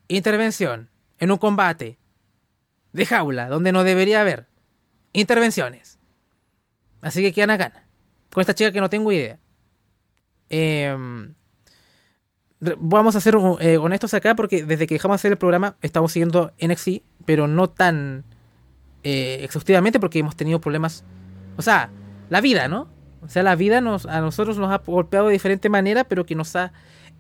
[0.10, 0.90] intervención
[1.20, 1.98] en un combate
[2.92, 4.48] de jaula, donde no debería haber
[5.14, 5.98] intervenciones.
[7.00, 7.88] Así que Kiana gana.
[8.30, 9.40] Con esta chica que no tengo idea.
[10.50, 11.34] Em,
[12.60, 16.12] vamos a ser eh, honestos acá porque desde que dejamos de hacer el programa estamos
[16.12, 18.26] siguiendo NXT, pero no tan
[19.04, 21.04] eh, exhaustivamente porque hemos tenido problemas.
[21.58, 21.90] O sea,
[22.30, 22.90] la vida, ¿no?
[23.22, 26.36] O sea, la vida nos, a nosotros nos ha golpeado de diferente manera, pero que
[26.36, 26.74] nos ha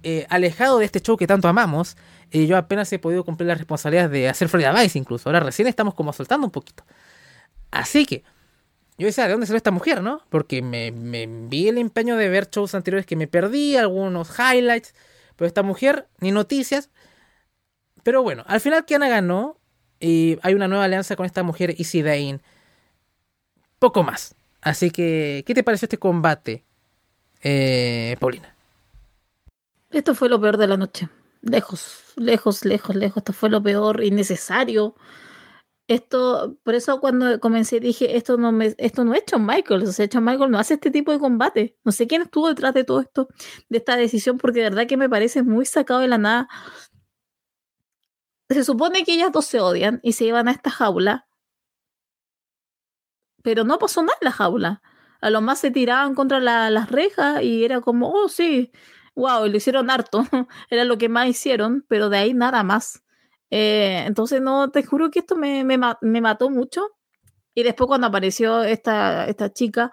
[0.03, 1.95] eh, alejado de este show que tanto amamos,
[2.29, 5.29] y yo apenas he podido cumplir las responsabilidades de hacer Florida Vice incluso.
[5.29, 6.84] Ahora recién estamos como soltando un poquito.
[7.71, 8.23] Así que,
[8.97, 10.21] yo decía, ¿de dónde salió esta mujer, no?
[10.29, 14.93] Porque me, me vi el empeño de ver shows anteriores que me perdí, algunos highlights,
[15.36, 16.89] pero esta mujer, ni noticias.
[18.03, 19.57] Pero bueno, al final Kiana ganó
[20.04, 22.41] y hay una nueva alianza con esta mujer, Dane.
[23.80, 24.36] Poco más.
[24.62, 26.66] Así que, ¿qué te pareció este combate,
[27.41, 28.54] eh, Paulina?
[29.91, 31.08] Esto fue lo peor de la noche.
[31.41, 33.18] Lejos, lejos, lejos, lejos.
[33.18, 34.95] Esto fue lo peor, innecesario.
[35.88, 39.91] Esto, por eso cuando comencé dije, esto no me, esto no es Shawn Michaels, o
[39.91, 41.78] sea, Shawn Michaels no hace este tipo de combate.
[41.84, 43.28] No sé quién estuvo detrás de todo esto,
[43.70, 46.49] de esta decisión, porque de verdad que me parece muy sacado de la nada.
[48.50, 51.28] Se supone que ellas dos se odian y se iban a esta jaula,
[53.44, 54.82] pero no pasó nada en la jaula.
[55.22, 58.72] A lo más se tiraban contra las rejas y era como, oh sí,
[59.16, 60.24] wow, lo hicieron harto,
[60.70, 63.04] era lo que más hicieron, pero de ahí nada más.
[63.52, 65.78] Eh, entonces, no, te juro que esto me, me,
[66.22, 66.89] mató mucho.
[67.56, 69.91] Y después cuando apareció esta, esta chica,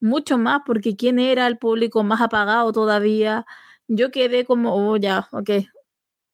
[0.00, 3.46] mucho más, porque quién era el público más apagado todavía.
[3.88, 5.50] Yo quedé como, oh, ya, ok.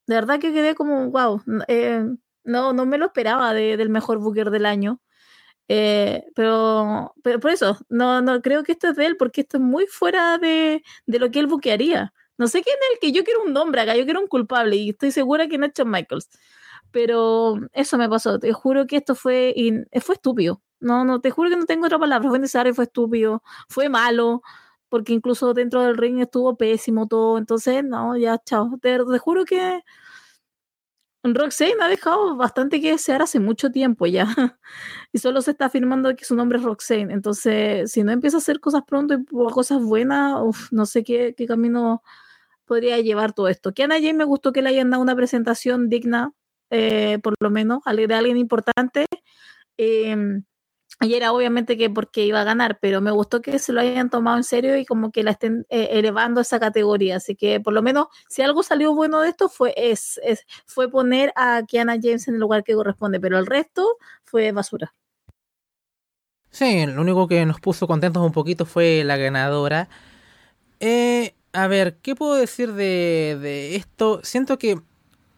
[0.08, 2.02] De verdad que quedé como, wow, eh,
[2.44, 5.00] no, no me lo esperaba del mejor booker del año.
[5.68, 9.58] Eh, pero, pero por eso, no, no creo que esto es de él, porque esto
[9.58, 12.14] es muy fuera de, de lo que él buquearía.
[12.38, 14.76] No sé quién es el que yo quiero un nombre acá, yo quiero un culpable
[14.76, 16.28] y estoy segura que no es Shawn Michaels.
[16.92, 19.54] Pero eso me pasó, te juro que esto fue,
[20.02, 20.62] fue estúpido.
[20.80, 22.28] No, no, te juro que no tengo otra palabra.
[22.30, 24.42] Fue necesario, fue estúpido, fue malo,
[24.88, 27.38] porque incluso dentro del ring estuvo pésimo todo.
[27.38, 28.78] Entonces, no, ya, chao.
[28.80, 29.82] Te, juro que
[31.24, 34.26] Roxane ha dejado bastante que desear hace mucho tiempo ya.
[35.12, 37.12] y solo se está afirmando que su nombre es Roxane.
[37.12, 42.02] Entonces, si no empieza a hacer cosas pronto y cosas buenas, no sé qué, camino
[42.64, 43.74] podría llevar todo esto.
[43.74, 46.32] Que a me gustó que le hayan dado una presentación digna,
[46.70, 49.06] eh, por lo menos, de alguien importante.
[49.78, 50.42] Eh,
[51.00, 54.10] y era obviamente que porque iba a ganar, pero me gustó que se lo hayan
[54.10, 57.16] tomado en serio y como que la estén eh, elevando esa categoría.
[57.16, 60.20] Así que por lo menos, si algo salió bueno de esto, fue, es,
[60.66, 64.94] fue poner a Kiana James en el lugar que corresponde, pero el resto fue basura.
[66.50, 69.88] Sí, lo único que nos puso contentos un poquito fue la ganadora.
[70.80, 74.20] Eh, a ver, ¿qué puedo decir de, esto?
[74.22, 74.80] Siento que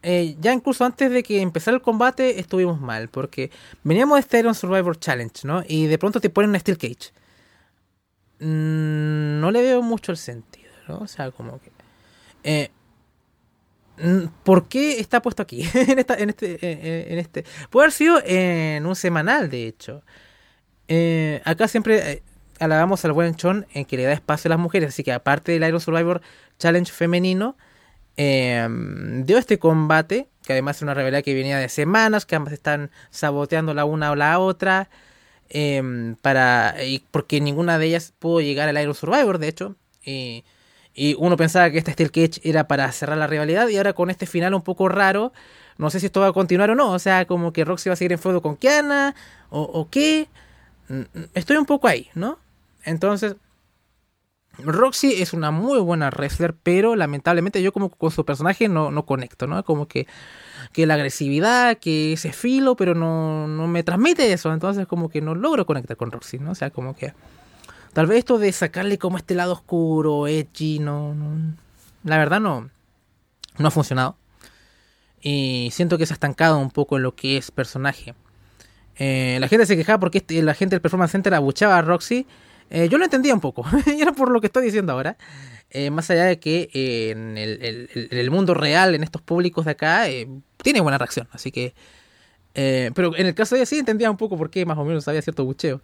[0.03, 3.51] eh, ya incluso antes de que empezara el combate estuvimos mal, porque
[3.83, 5.63] veníamos de estar en Survivor Challenge, ¿no?
[5.69, 7.13] Y de pronto te ponen una Steel Cage.
[8.39, 10.99] Mm, no le veo mucho el sentido, ¿no?
[11.01, 11.71] O sea, como que...
[12.45, 12.71] Eh,
[13.99, 15.69] mm, ¿Por qué está puesto aquí?
[15.75, 17.45] en, esta, en, este, eh, en este.
[17.69, 20.03] Puede haber sido en un semanal, de hecho.
[21.45, 22.23] acá siempre
[22.59, 24.91] alabamos al buen Chon en que le da espacio a las mujeres.
[24.91, 26.23] Así que aparte del Iron Survivor
[26.59, 27.57] Challenge femenino,
[28.21, 32.53] em, dio este combate, que además es una rivalidad que venía de semanas, que ambas
[32.53, 34.91] están saboteando la una o la otra.
[35.49, 36.77] Em, para
[37.11, 39.77] porque ninguna de ellas pudo llegar al Iron Survivor, de hecho.
[40.05, 40.45] Y,
[41.19, 43.69] uno pensaba que este Steel Cage era para cerrar la rivalidad.
[43.69, 45.33] Y ahora con este final un poco raro.
[45.79, 46.93] No sé si esto va a continuar o no.
[46.93, 49.15] O sea, como que Roxy va a seguir en feudo con Kiana.
[49.51, 50.29] O, qué.
[51.35, 52.39] Estoy un poco ahí, ¿no?
[52.85, 53.37] Entonces,
[54.65, 59.07] Roxy es una muy buena wrestler, pero lamentablemente yo como con su personaje no, no
[59.07, 59.65] conecto, ¿no?
[59.65, 60.07] Como que,
[60.73, 65.21] que la agresividad, que ese filo, pero no, no me transmite eso, entonces como que
[65.21, 66.53] no logro conectar con Roxy, ¿no?
[66.53, 67.15] O sea, como que
[67.93, 71.55] tal vez esto de sacarle como este lado oscuro, edgy, no, no
[72.05, 72.71] la verdad no,
[73.59, 74.17] no ha funcionado.
[75.21, 78.15] Y siento que se ha estancado un poco en lo que es personaje.
[78.97, 82.27] Eh, la gente se quejaba porque este, la gente del Performance Center abuchaba a Roxy.
[82.71, 85.17] Eh, yo lo entendía un poco, era por lo que estoy diciendo ahora.
[85.71, 86.69] Eh, más allá de que
[87.11, 90.07] en el, mundo real, en estos públicos de acá,
[90.63, 91.29] tiene buena reacción.
[91.33, 91.75] Así que.
[92.55, 95.07] pero en el caso de ella sí entendía un poco por qué más o menos
[95.07, 95.81] había cierto bucheo.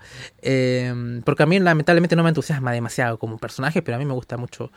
[1.25, 4.37] porque a mí lamentablemente no me entusiasma demasiado como personaje, pero a mí me gusta
[4.37, 4.73] mucho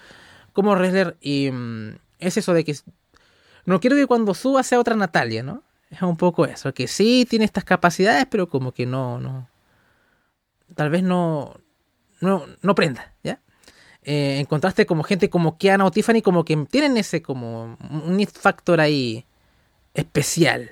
[0.53, 1.17] como wrestler.
[1.21, 2.75] Y mm, es eso de que.
[3.65, 5.63] No quiero que cuando suba sea otra Natalia, ¿no?
[5.89, 9.49] Es un poco eso, que sí tiene estas capacidades, pero como que no, no.
[10.75, 11.55] Tal vez no.
[12.21, 13.39] No, no prenda, ¿ya?
[14.03, 18.79] Eh, en como gente como Kiana o Tiffany, como que tienen ese como un factor
[18.79, 19.25] ahí
[19.93, 20.71] especial.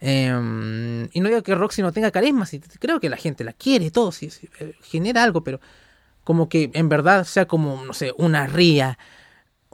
[0.00, 2.46] Em, y no digo que Roxy no tenga carisma,
[2.78, 5.60] creo que la gente la quiere, todo, si, eh, genera algo, pero
[6.24, 8.98] como que en verdad sea como, no sé, una ría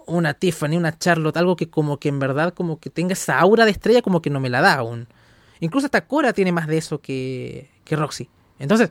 [0.07, 3.65] una Tiffany, una Charlotte, algo que como que en verdad como que tenga esa aura
[3.65, 5.09] de estrella como que no me la da aún.
[5.61, 8.29] Incluso hasta Cora tiene más de eso que, que Roxy.
[8.59, 8.91] Entonces,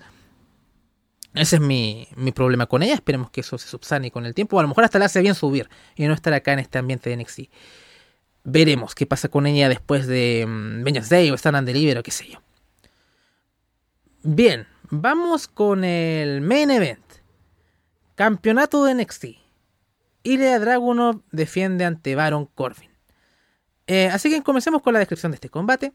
[1.35, 2.93] ese es mi, mi, problema con ella.
[2.93, 4.57] Esperemos que eso se subsane con el tiempo.
[4.57, 6.77] O a lo mejor hasta le hace bien subir y no estar acá en este
[6.77, 7.41] ambiente de NXT.
[8.43, 12.11] Veremos qué pasa con ella después de um, Day o Stand and Deliver o qué
[12.11, 12.39] sé yo.
[14.23, 17.03] Bien, vamos con el main event.
[18.15, 19.25] Campeonato de NXT.
[20.23, 22.89] Ilya Dragunov defiende ante Baron Corbin.
[23.87, 25.93] Eh, así que comencemos con la descripción de este combate.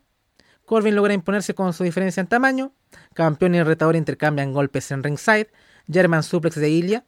[0.71, 2.73] Corbin logra imponerse con su diferencia en tamaño.
[3.15, 5.49] Campeón y retador intercambian golpes en ringside.
[5.91, 7.05] German suplex de Ilya.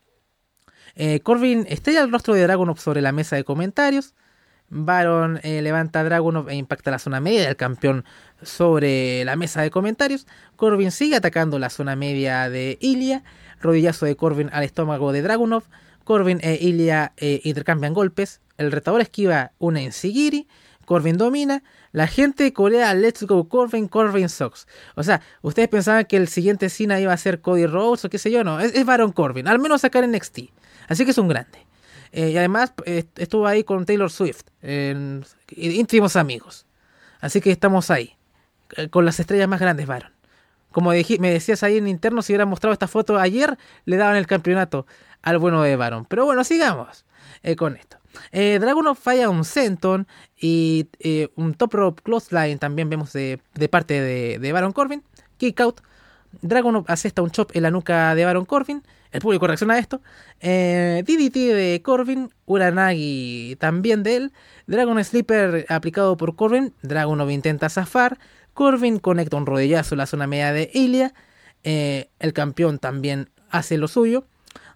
[0.96, 4.16] Eh, Corbin estrella el rostro de Dragunov sobre la mesa de comentarios.
[4.68, 8.04] Baron eh, levanta a Dragunov e impacta la zona media del campeón
[8.42, 10.26] sobre la mesa de comentarios.
[10.56, 13.22] Corbin sigue atacando la zona media de Ilya.
[13.60, 15.62] Rodillazo de Corbin al estómago de Dragunov.
[16.02, 18.40] Corbin e Ilya eh, intercambian golpes.
[18.58, 20.48] El retador esquiva una Sigiri.
[20.92, 21.62] Corbin domina.
[21.92, 24.68] La gente Corea, let's go Corbin, Corbin sucks.
[24.94, 28.18] O sea, ustedes pensaban que el siguiente Cena iba a ser Cody Rhodes o qué
[28.18, 28.60] sé yo, no.
[28.60, 30.40] Es, Baron Corbin, al menos sacar en NXT.
[30.88, 31.66] Así que es un grande.
[32.12, 34.42] Eh, y además eh, estuvo ahí con Taylor Swift,
[35.56, 36.66] íntimos amigos.
[37.22, 38.14] Así que estamos ahí,
[38.90, 40.12] con las estrellas más grandes, Baron.
[40.72, 43.56] Como me decías ahí en interno, si hubiera mostrado esta foto ayer,
[43.86, 44.86] le daban el campeonato
[45.22, 46.04] al bueno de Baron.
[46.04, 47.06] Pero bueno, sigamos
[47.42, 47.96] eh, con esto.
[48.30, 50.06] Eh, Dragunov falla un Senton
[50.40, 53.40] y eh, un Top Rope Clothesline también vemos de,
[53.70, 55.02] parte de, Baron Corbin.
[55.38, 55.80] Kick out.
[56.40, 58.82] Dragunov asesta un chop en la nuca de Baron Corbin.
[59.10, 60.00] El público reacciona a esto.
[60.40, 62.30] Eh, DDT de Corbin.
[62.46, 64.32] Uranagi también de él.
[64.66, 66.72] Dragon Sleeper aplicado por Corbin.
[66.82, 68.18] Dragunov intenta zafar.
[68.54, 71.12] Corbin conecta un rodillazo en la zona media de Ilya.
[71.62, 74.24] el campeón también hace lo suyo.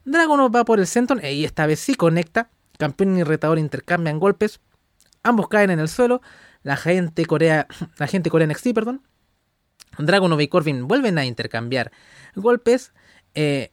[0.04, 2.50] Dragonov va por el Senton y esta vez sí conecta.
[2.78, 4.60] Campeón y retador intercambian golpes.
[5.22, 6.22] Ambos caen en el suelo.
[6.62, 7.66] La gente Corea,
[7.98, 9.02] la gente Corea NXT, perdón.
[9.98, 11.90] Dragonov y Corbin vuelven a intercambiar
[12.34, 12.92] golpes.
[13.34, 13.72] Eh,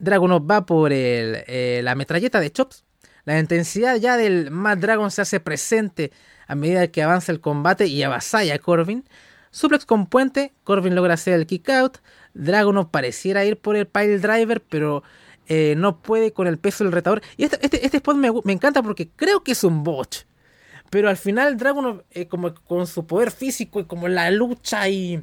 [0.00, 2.84] va por eh, la metralleta de Chops.
[3.24, 6.12] La intensidad ya del Mad Dragon se hace presente
[6.46, 9.04] a medida que avanza el combate y avasalla a Corbin.
[9.50, 11.98] Suplex con puente, Corbin logra hacer el kick out.
[12.34, 15.02] Dragonov pareciera ir por el pile driver, pero
[15.46, 17.22] eh, no puede con el peso del retador.
[17.36, 20.24] Y este, este, spot me, encanta porque creo que es un botch.
[20.90, 25.22] Pero al final Dragon, eh, como con su poder físico y como la lucha y,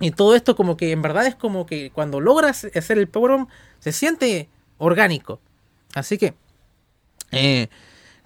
[0.00, 3.48] y todo esto, como que en verdad es como que cuando logras hacer el powerbomb
[3.78, 4.48] se siente
[4.78, 5.40] orgánico.
[5.94, 6.34] Así que
[7.32, 7.68] eh,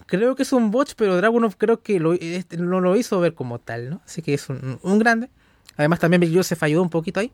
[0.07, 3.35] creo que es un botch, pero Dragunov creo que lo, este, no lo hizo ver
[3.35, 4.01] como tal, ¿no?
[4.05, 5.31] Así que es un, grande.
[5.77, 7.31] Además también Big se falló un poquito ahí.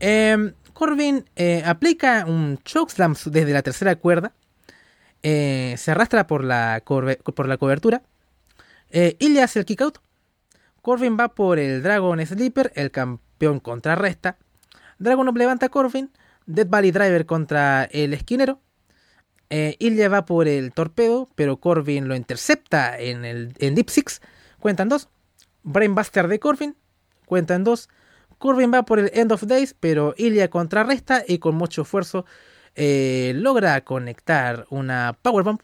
[0.00, 1.24] Eh, Corbin
[1.64, 4.32] aplica un chokeslam desde la tercera cuerda.
[5.22, 8.02] Eh, se arrastra por la, por la cobertura.
[8.90, 9.98] Eh, y hace el kick out.
[10.82, 12.72] Corbin va por el Dragon Sleeper.
[12.76, 14.36] El campeón contrarresta.
[14.98, 16.10] Dragon levanta a Corbin.
[16.46, 18.60] Dead Valley Driver contra el esquinero.
[19.50, 24.20] Eh, Ilya va por el torpedo, pero Corbin lo intercepta en, el, en Deep Six.
[24.60, 25.08] Cuentan dos.
[25.64, 26.76] Brainbuster de Corbin.
[27.26, 27.88] Cuentan dos.
[28.38, 32.26] Corbin va por el End of Days, pero Ilya contrarresta y con mucho esfuerzo
[32.74, 35.60] eh, logra conectar una Powerbomb.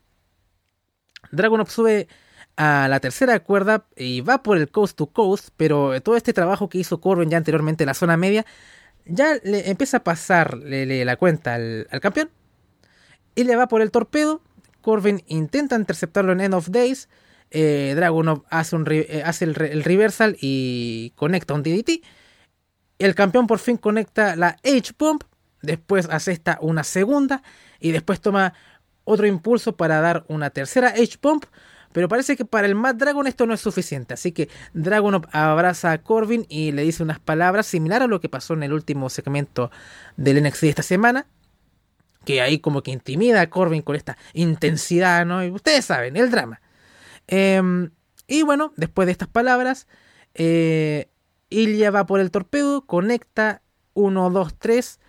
[1.31, 2.09] Dragunov sube
[2.57, 6.69] a la tercera cuerda y va por el Coast to Coast, pero todo este trabajo
[6.69, 8.45] que hizo Corbin ya anteriormente en la zona media
[9.07, 12.31] ya le empieza a pasar la cuenta al, campeón.
[13.35, 14.43] Le va por el torpedo.
[14.81, 17.09] Corbin intenta interceptarlo en End of Days.
[17.51, 22.03] Eh, Dragunov hace, un, eh, hace el, reversal y conecta un DDT.
[23.03, 25.25] El campeón por fin conecta la H-Pump.
[25.61, 27.43] Después hace esta una segunda.
[27.81, 28.55] Y después toma
[29.03, 31.47] otro impulso para dar una tercera H-Pump.
[31.93, 34.15] Pero parece que para el Mad Dragon esto no es suficiente.
[34.15, 38.29] Así que Dragon abraza a Corbin y le dice unas palabras similares a lo que
[38.29, 39.73] pasó en el último segmento
[40.17, 41.27] del NXT esta semana.
[42.25, 45.45] Que ahí como que intimida a Corbin con esta intensidad, ¿no?
[45.45, 46.61] Y ustedes saben, el drama.
[47.27, 47.91] Em,
[48.29, 49.89] y bueno, después de estas palabras,
[50.35, 51.09] eh,
[51.53, 53.63] Ilya va por el torpedo, conecta
[53.95, 55.01] 1, 2, 3.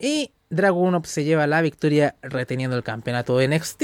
[0.00, 3.82] y Dragunov se lleva la victoria reteniendo el campeonato de NXT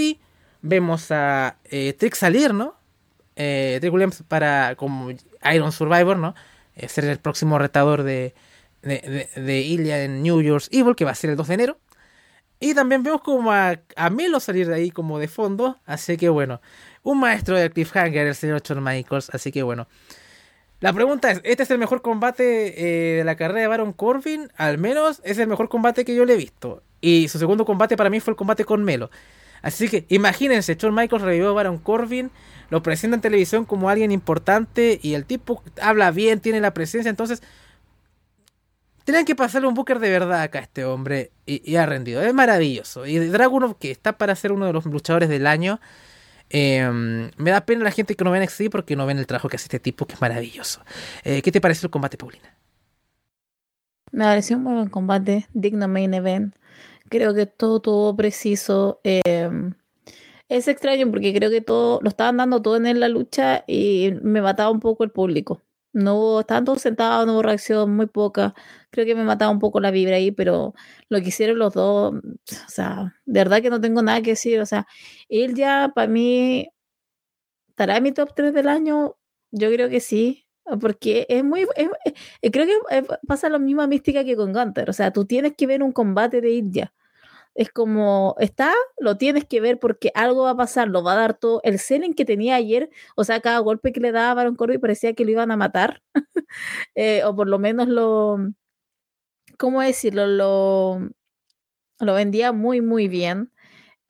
[0.64, 2.74] vemos a eh, Trick salir, ¿no?
[3.36, 5.10] Eh, Trick Williams para como
[5.52, 6.34] Iron Survivor, ¿no?
[6.74, 8.34] Eh, ser el próximo retador de,
[8.82, 11.78] Ilya en New Year's Evil, que va a ser el 2 de enero.
[12.60, 13.76] Y también vemos como a,
[14.10, 15.78] Melo salir de ahí como de fondo.
[15.84, 16.62] Así que bueno,
[17.02, 19.30] un maestro de cliffhanger, el señor Shawn Michaels.
[19.30, 19.86] Así que bueno.
[20.80, 24.50] La pregunta es, ¿este es el mejor combate eh, de la carrera de Baron Corbin?
[24.56, 26.82] Al menos es el mejor combate que yo le he visto.
[27.00, 29.10] Y su segundo combate para mí fue el combate con Melo.
[29.62, 32.30] Así que imagínense, Shawn Michaels revivió a Baron Corbin,
[32.68, 37.08] lo presenta en televisión como alguien importante y el tipo habla bien, tiene la presencia,
[37.08, 37.42] entonces
[39.04, 42.22] tenían que pasarle un booker de verdad acá a este hombre y, ha rendido.
[42.22, 43.06] Es maravilloso.
[43.06, 45.80] Y Dragunov, que está para ser uno de los luchadores del año,
[46.50, 49.48] em, me da pena la gente que no ven NXT porque no ven el trabajo
[49.48, 50.82] que hace este tipo, que es maravilloso.
[51.24, 52.56] Eh, ¿Qué te pareció el combate, Paulina?
[54.12, 56.54] Me pareció un buen combate, digno main event.
[57.08, 59.00] Creo que todo todo preciso.
[59.02, 59.74] Em,
[60.48, 64.40] es extraño porque creo que todo lo estaban dando todo en la lucha y me
[64.40, 65.63] mataba un poco el público.
[65.94, 68.54] No hubo, estaban todos sentados, no hubo reacción, muy poca.
[68.90, 70.74] Creo que me mataba un poco la vibra ahí, pero
[71.08, 74.60] lo que hicieron los dos, o sea, de verdad que no tengo nada que decir.
[74.60, 74.86] O sea,
[75.28, 76.68] él ya para mí
[77.70, 79.16] estará en mi top 3 del año.
[79.50, 80.46] Yo creo que sí,
[80.80, 81.66] porque es muy.
[81.76, 84.90] Eh, creo que pasa la misma mística que con Gunter.
[84.90, 86.92] O sea, tú tienes que ver un combate de India
[87.54, 91.16] es como, está, lo tienes que ver porque algo va a pasar, lo va a
[91.16, 91.60] dar todo.
[91.64, 94.80] El selling que tenía ayer, o sea, cada golpe que le daba a Baron Corbin
[94.80, 96.02] parecía que lo iban a matar,
[96.94, 98.38] eh, o por lo menos lo,
[99.58, 100.26] ¿cómo decirlo?
[100.26, 101.00] Lo,
[102.00, 103.50] lo vendía muy, muy bien.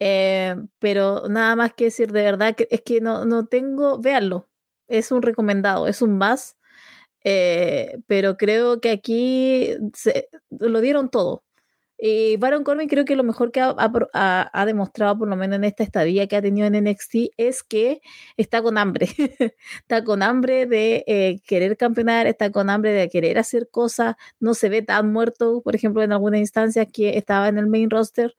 [0.00, 4.48] Eh, pero nada más que decir de verdad que es que no, no tengo, véanlo,
[4.88, 6.56] es un recomendado, es un más,
[7.24, 11.44] eh, pero creo que aquí se, lo dieron todo.
[11.98, 15.84] Y Baron Corbin creo que lo mejor que ha, demostrado, por lo menos en esta
[15.84, 18.00] estadía que ha tenido en NXT, es que
[18.36, 19.08] está con hambre.
[19.80, 24.16] está con hambre de eh, querer campeonar, está con hambre de querer hacer cosas.
[24.40, 27.90] No se ve tan muerto, por ejemplo, en algunas instancias que estaba en el main
[27.90, 28.34] roster.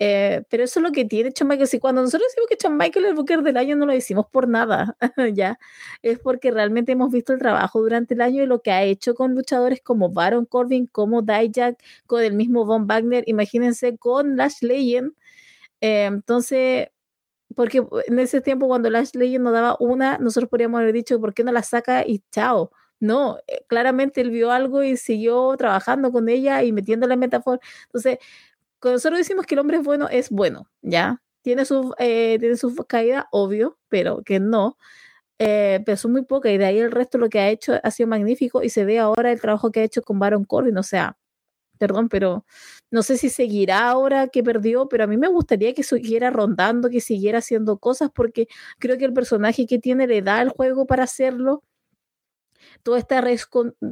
[0.00, 1.74] Eh, pero eso es lo que tiene Shawn Michaels.
[1.74, 4.26] Y cuando nosotros decimos que Shawn Michaels es el Booker del año, no lo decimos
[4.30, 4.96] por nada,
[5.34, 5.58] ya.
[6.02, 9.14] Es porque realmente hemos visto el trabajo durante el año y lo que ha hecho
[9.14, 13.24] con luchadores como Baron Corbin, como Dijak, con el mismo Von Wagner.
[13.26, 15.12] Imagínense con Lash Legend.
[15.80, 16.88] Eh, entonces,
[17.56, 21.34] porque en ese tiempo, cuando Lash Legend nos daba una, nosotros podríamos haber dicho, ¿por
[21.34, 22.70] qué no la saca y chao?
[23.00, 27.60] No, eh, claramente él vio algo y siguió trabajando con ella y metiéndole metáfora.
[27.86, 28.18] Entonces,
[28.80, 31.22] cuando nosotros decimos que el hombre es bueno, es bueno, ¿ya?
[31.42, 34.76] Tiene su, eh, tiene su caída, obvio, pero que no.
[35.38, 37.90] Eh, pero son muy pocas y de ahí el resto lo que ha hecho ha
[37.92, 40.82] sido magnífico y se ve ahora el trabajo que ha hecho con Baron Corbin, o
[40.82, 41.16] sea,
[41.78, 42.44] perdón, pero
[42.90, 46.90] no sé si seguirá ahora que perdió, pero a mí me gustaría que siguiera rondando,
[46.90, 48.48] que siguiera haciendo cosas porque
[48.78, 51.62] creo que el personaje que tiene le da el juego para hacerlo
[52.82, 53.20] toda esta,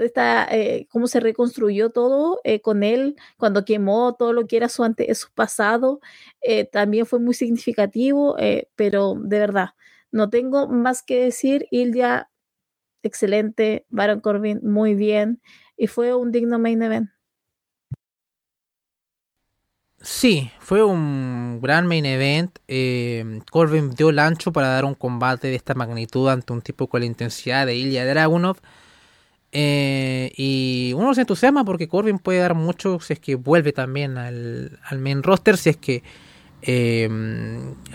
[0.00, 4.68] esta eh, cómo se reconstruyó todo eh, con él cuando quemó todo lo que era
[4.68, 6.00] su, ante, su pasado,
[6.42, 8.36] eh, también fue muy significativo,
[8.76, 9.70] pero de verdad,
[10.12, 12.30] no tengo más que decir, Ildia,
[13.02, 15.42] excelente, Baron Corbin, muy bien,
[15.76, 17.10] y fue un digno main event.
[20.08, 22.56] Sí, fue un gran main event.
[23.50, 27.00] Corbin dio el ancho para dar un combate de esta magnitud ante un tipo con
[27.00, 28.58] la intensidad de Ilya Dragunov.
[29.50, 34.16] Eh, y uno se entusiasma porque Corbin puede dar mucho si es que vuelve también
[34.16, 36.04] al, al main roster, si es que
[36.62, 37.08] eh,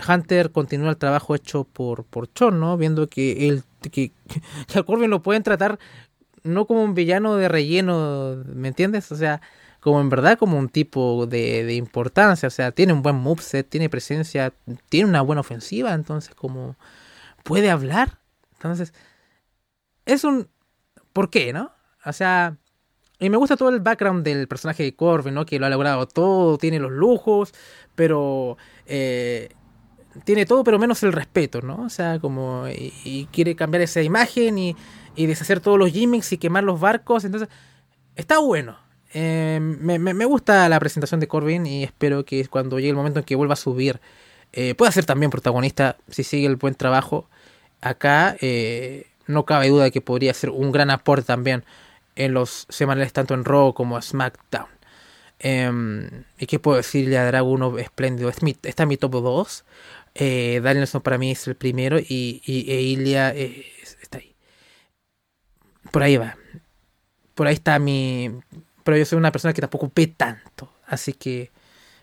[0.06, 2.76] Hunter continúa el trabajo hecho por, por Chon, ¿no?
[2.76, 4.12] Viendo que, que,
[4.68, 5.78] que a Corbin lo pueden tratar
[6.42, 9.10] no como un villano de relleno, ¿me entiendes?
[9.12, 9.40] O sea,
[9.82, 13.68] como en verdad como un tipo de, de importancia, o sea, tiene un buen moveset,
[13.68, 14.54] tiene presencia,
[14.88, 16.76] tiene una buena ofensiva, entonces como
[17.44, 18.18] puede hablar,
[18.54, 18.94] entonces
[20.06, 20.48] es un
[21.12, 21.72] ¿Por qué, no?
[22.04, 22.56] O sea,
[23.18, 25.46] y me gusta todo el background del personaje de Corbin, ¿no?
[25.46, 27.52] Que lo ha logrado todo, tiene los lujos,
[27.94, 28.56] pero
[28.86, 29.50] eh,
[30.24, 31.82] tiene todo, pero menos el respeto, ¿no?
[31.82, 34.76] O sea, como y, quiere cambiar esa imagen y,
[35.14, 37.24] y, deshacer todos los gimmicks y quemar los barcos.
[37.24, 37.48] Entonces,
[38.16, 38.78] está bueno.
[39.14, 43.24] Eh, me, gusta la presentación de Corbin y espero que cuando llegue el momento en
[43.24, 44.00] que vuelva a subir,
[44.52, 47.28] eh, pueda ser también protagonista si sigue el buen trabajo
[47.80, 48.36] acá.
[48.40, 51.64] Eh, no cabe duda de que podría ser un gran aporte también
[52.16, 54.66] en los semanales tanto en Raw como SmackDown.
[55.42, 58.28] Eh, ¿Y qué puedo decirle a Draguno espléndido?
[58.28, 59.64] Es mi, está en mi top 2.
[60.14, 64.34] Eh, Danielson para mí es el primero y, y e está ahí.
[65.90, 66.36] Por ahí va.
[67.34, 68.30] Por ahí está mi...
[68.84, 70.72] Pero yo soy una persona que tampoco ve tanto.
[70.86, 71.50] Así que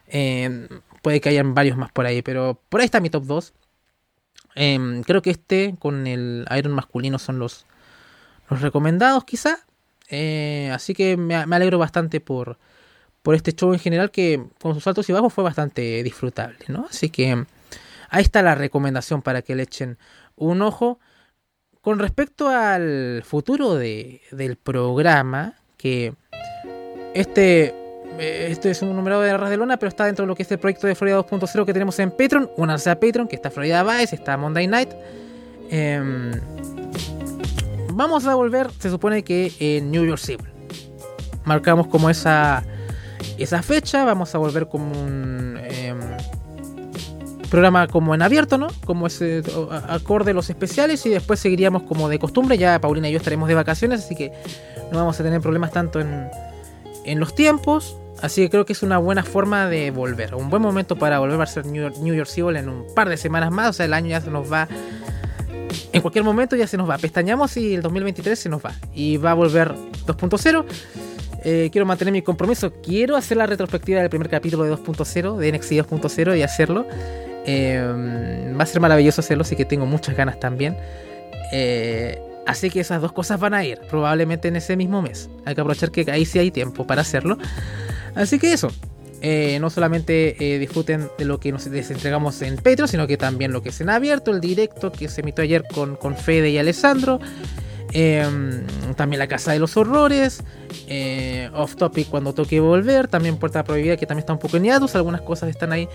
[0.08, 0.68] eh,
[1.02, 2.22] puede que hayan varios más por ahí.
[2.22, 3.54] Pero por ahí está mi top 2.
[4.56, 7.66] Eh, creo que este con el Iron masculino son los,
[8.50, 9.66] los recomendados quizá.
[10.10, 12.58] Eh, así que me, me, alegro bastante por,
[13.22, 16.66] por este show en general que con sus altos y bajos fue bastante disfrutable.
[16.68, 16.88] ¿no?
[16.90, 17.46] Así que
[18.10, 19.98] ahí está la recomendación para que le echen
[20.36, 21.00] un ojo.
[21.82, 26.14] Con respecto al futuro de, del programa, que
[27.14, 27.76] este
[28.20, 30.52] este es un numerado de Ras de Lona, pero está dentro de lo que es
[30.52, 32.50] el proyecto de Florida 2.0 que tenemos en Patreon.
[32.58, 34.90] Una a Patreon, que está Florida Vice, está Monday Night.
[35.72, 36.32] Eh,
[37.94, 40.50] vamos a volver, se supone que en New York Civil.
[41.46, 42.64] Marcamos como esa,
[43.38, 45.96] esa fecha, vamos a volver como un eh,
[47.50, 48.68] programa como en abierto, ¿no?
[48.86, 49.44] Como ese
[49.88, 52.58] acorde los especiales y después seguiríamos como de costumbre.
[52.58, 54.34] Ya Paulina y yo estaremos de vacaciones, así que
[54.92, 56.30] no vamos a tener problemas tanto en,
[57.10, 57.98] en los tiempos.
[58.22, 60.36] Así que creo que es una buena forma de volver.
[60.36, 63.08] Un buen momento para volver a ser New York, New York Civil en un par
[63.08, 63.70] de semanas más.
[63.70, 64.68] O sea, el año ya se nos va.
[65.94, 66.98] En cualquier momento ya se nos va.
[66.98, 68.74] Pestañamos y el 2023 se nos va.
[68.94, 69.74] Y va a volver
[70.06, 70.66] 2.0.
[71.46, 72.74] Eh, quiero mantener mi compromiso.
[72.84, 76.86] Quiero hacer la retrospectiva del primer capítulo de 2.0, de NXT 2.0 y hacerlo.
[77.46, 80.78] Eh, va a ser maravilloso hacerlo, así que tengo muchas ganas también.
[81.52, 85.30] Eh, Así que esas dos cosas van a ir, probablemente en ese mismo mes.
[85.46, 87.38] Hay que aprovechar que ahí sí hay tiempo para hacerlo.
[88.16, 88.72] Así que eso.
[89.22, 93.18] Eh, no solamente eh, disfruten de lo que nos les entregamos en Patreon, sino que
[93.18, 96.50] también lo que es en abierto, el directo que se emitió ayer con, con Fede
[96.50, 97.20] y Alessandro.
[97.92, 98.26] Eh,
[98.96, 100.44] también la Casa de los Horrores.
[100.88, 103.08] Eh, off Topic cuando toque volver.
[103.08, 104.96] También Puerta Prohibida que también está un poco en hiatus.
[104.96, 105.88] Algunas cosas están ahí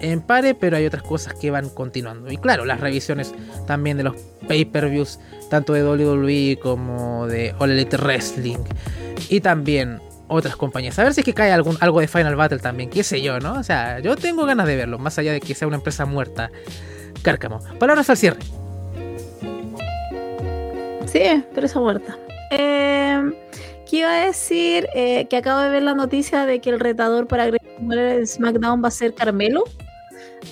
[0.00, 2.30] en pare, pero hay otras cosas que van continuando.
[2.30, 3.34] Y claro, las revisiones
[3.66, 4.16] también de los
[4.48, 5.18] pay-per-views,
[5.50, 8.58] tanto de WWE como de All Elite Wrestling.
[9.28, 10.98] Y también otras compañías.
[10.98, 13.38] A ver si es que cae algún, algo de Final Battle también, qué sé yo,
[13.40, 13.54] ¿no?
[13.54, 16.50] O sea, yo tengo ganas de verlo, más allá de que sea una empresa muerta.
[17.22, 17.60] Cárcamo.
[17.78, 18.40] Palabras al cierre.
[21.06, 22.16] Sí, empresa muerta.
[22.50, 23.32] Eh,
[23.88, 24.88] ¿Qué iba a decir?
[24.94, 28.88] Eh, que acabo de ver la noticia de que el retador para el SmackDown va
[28.88, 29.64] a ser Carmelo.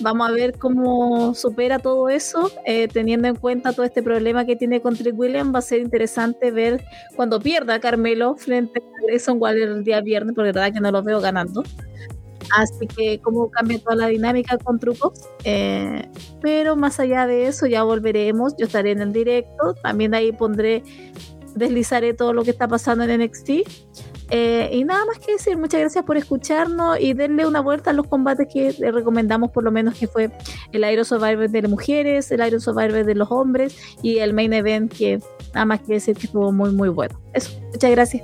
[0.01, 4.55] Vamos a ver cómo supera todo eso, eh, teniendo en cuenta todo este problema que
[4.55, 5.53] tiene con Trick Williams.
[5.53, 6.83] Va a ser interesante ver
[7.15, 10.91] cuando pierda Carmelo frente a Grayson Waller el día viernes, porque la verdad que no
[10.91, 11.63] lo veo ganando.
[12.51, 15.13] Así que cómo cambia toda la dinámica con trucos.
[15.43, 16.07] Eh,
[16.41, 18.55] pero más allá de eso, ya volveremos.
[18.57, 19.75] Yo estaré en el directo.
[19.81, 20.83] También ahí pondré,
[21.55, 23.49] deslizaré todo lo que está pasando en NXT.
[24.29, 27.93] Eh, y nada más que decir, muchas gracias por escucharnos y denle una vuelta a
[27.93, 30.31] los combates que recomendamos, por lo menos que fue
[30.71, 34.53] el Iron Survivor de las mujeres, el Iron Survivor de los hombres y el Main
[34.53, 35.19] Event, que
[35.53, 37.19] nada más que decir que estuvo muy, muy bueno.
[37.33, 38.23] Eso, muchas gracias.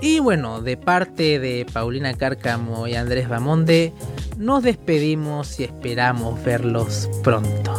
[0.00, 3.92] Y bueno, de parte de Paulina Cárcamo y Andrés Bamonde,
[4.36, 7.72] nos despedimos y esperamos verlos pronto.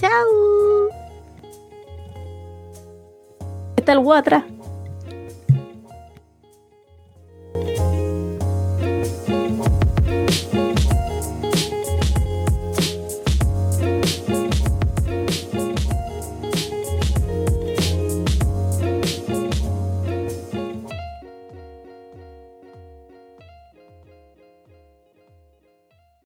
[0.00, 0.61] Chao.
[3.76, 4.44] está el Guatra,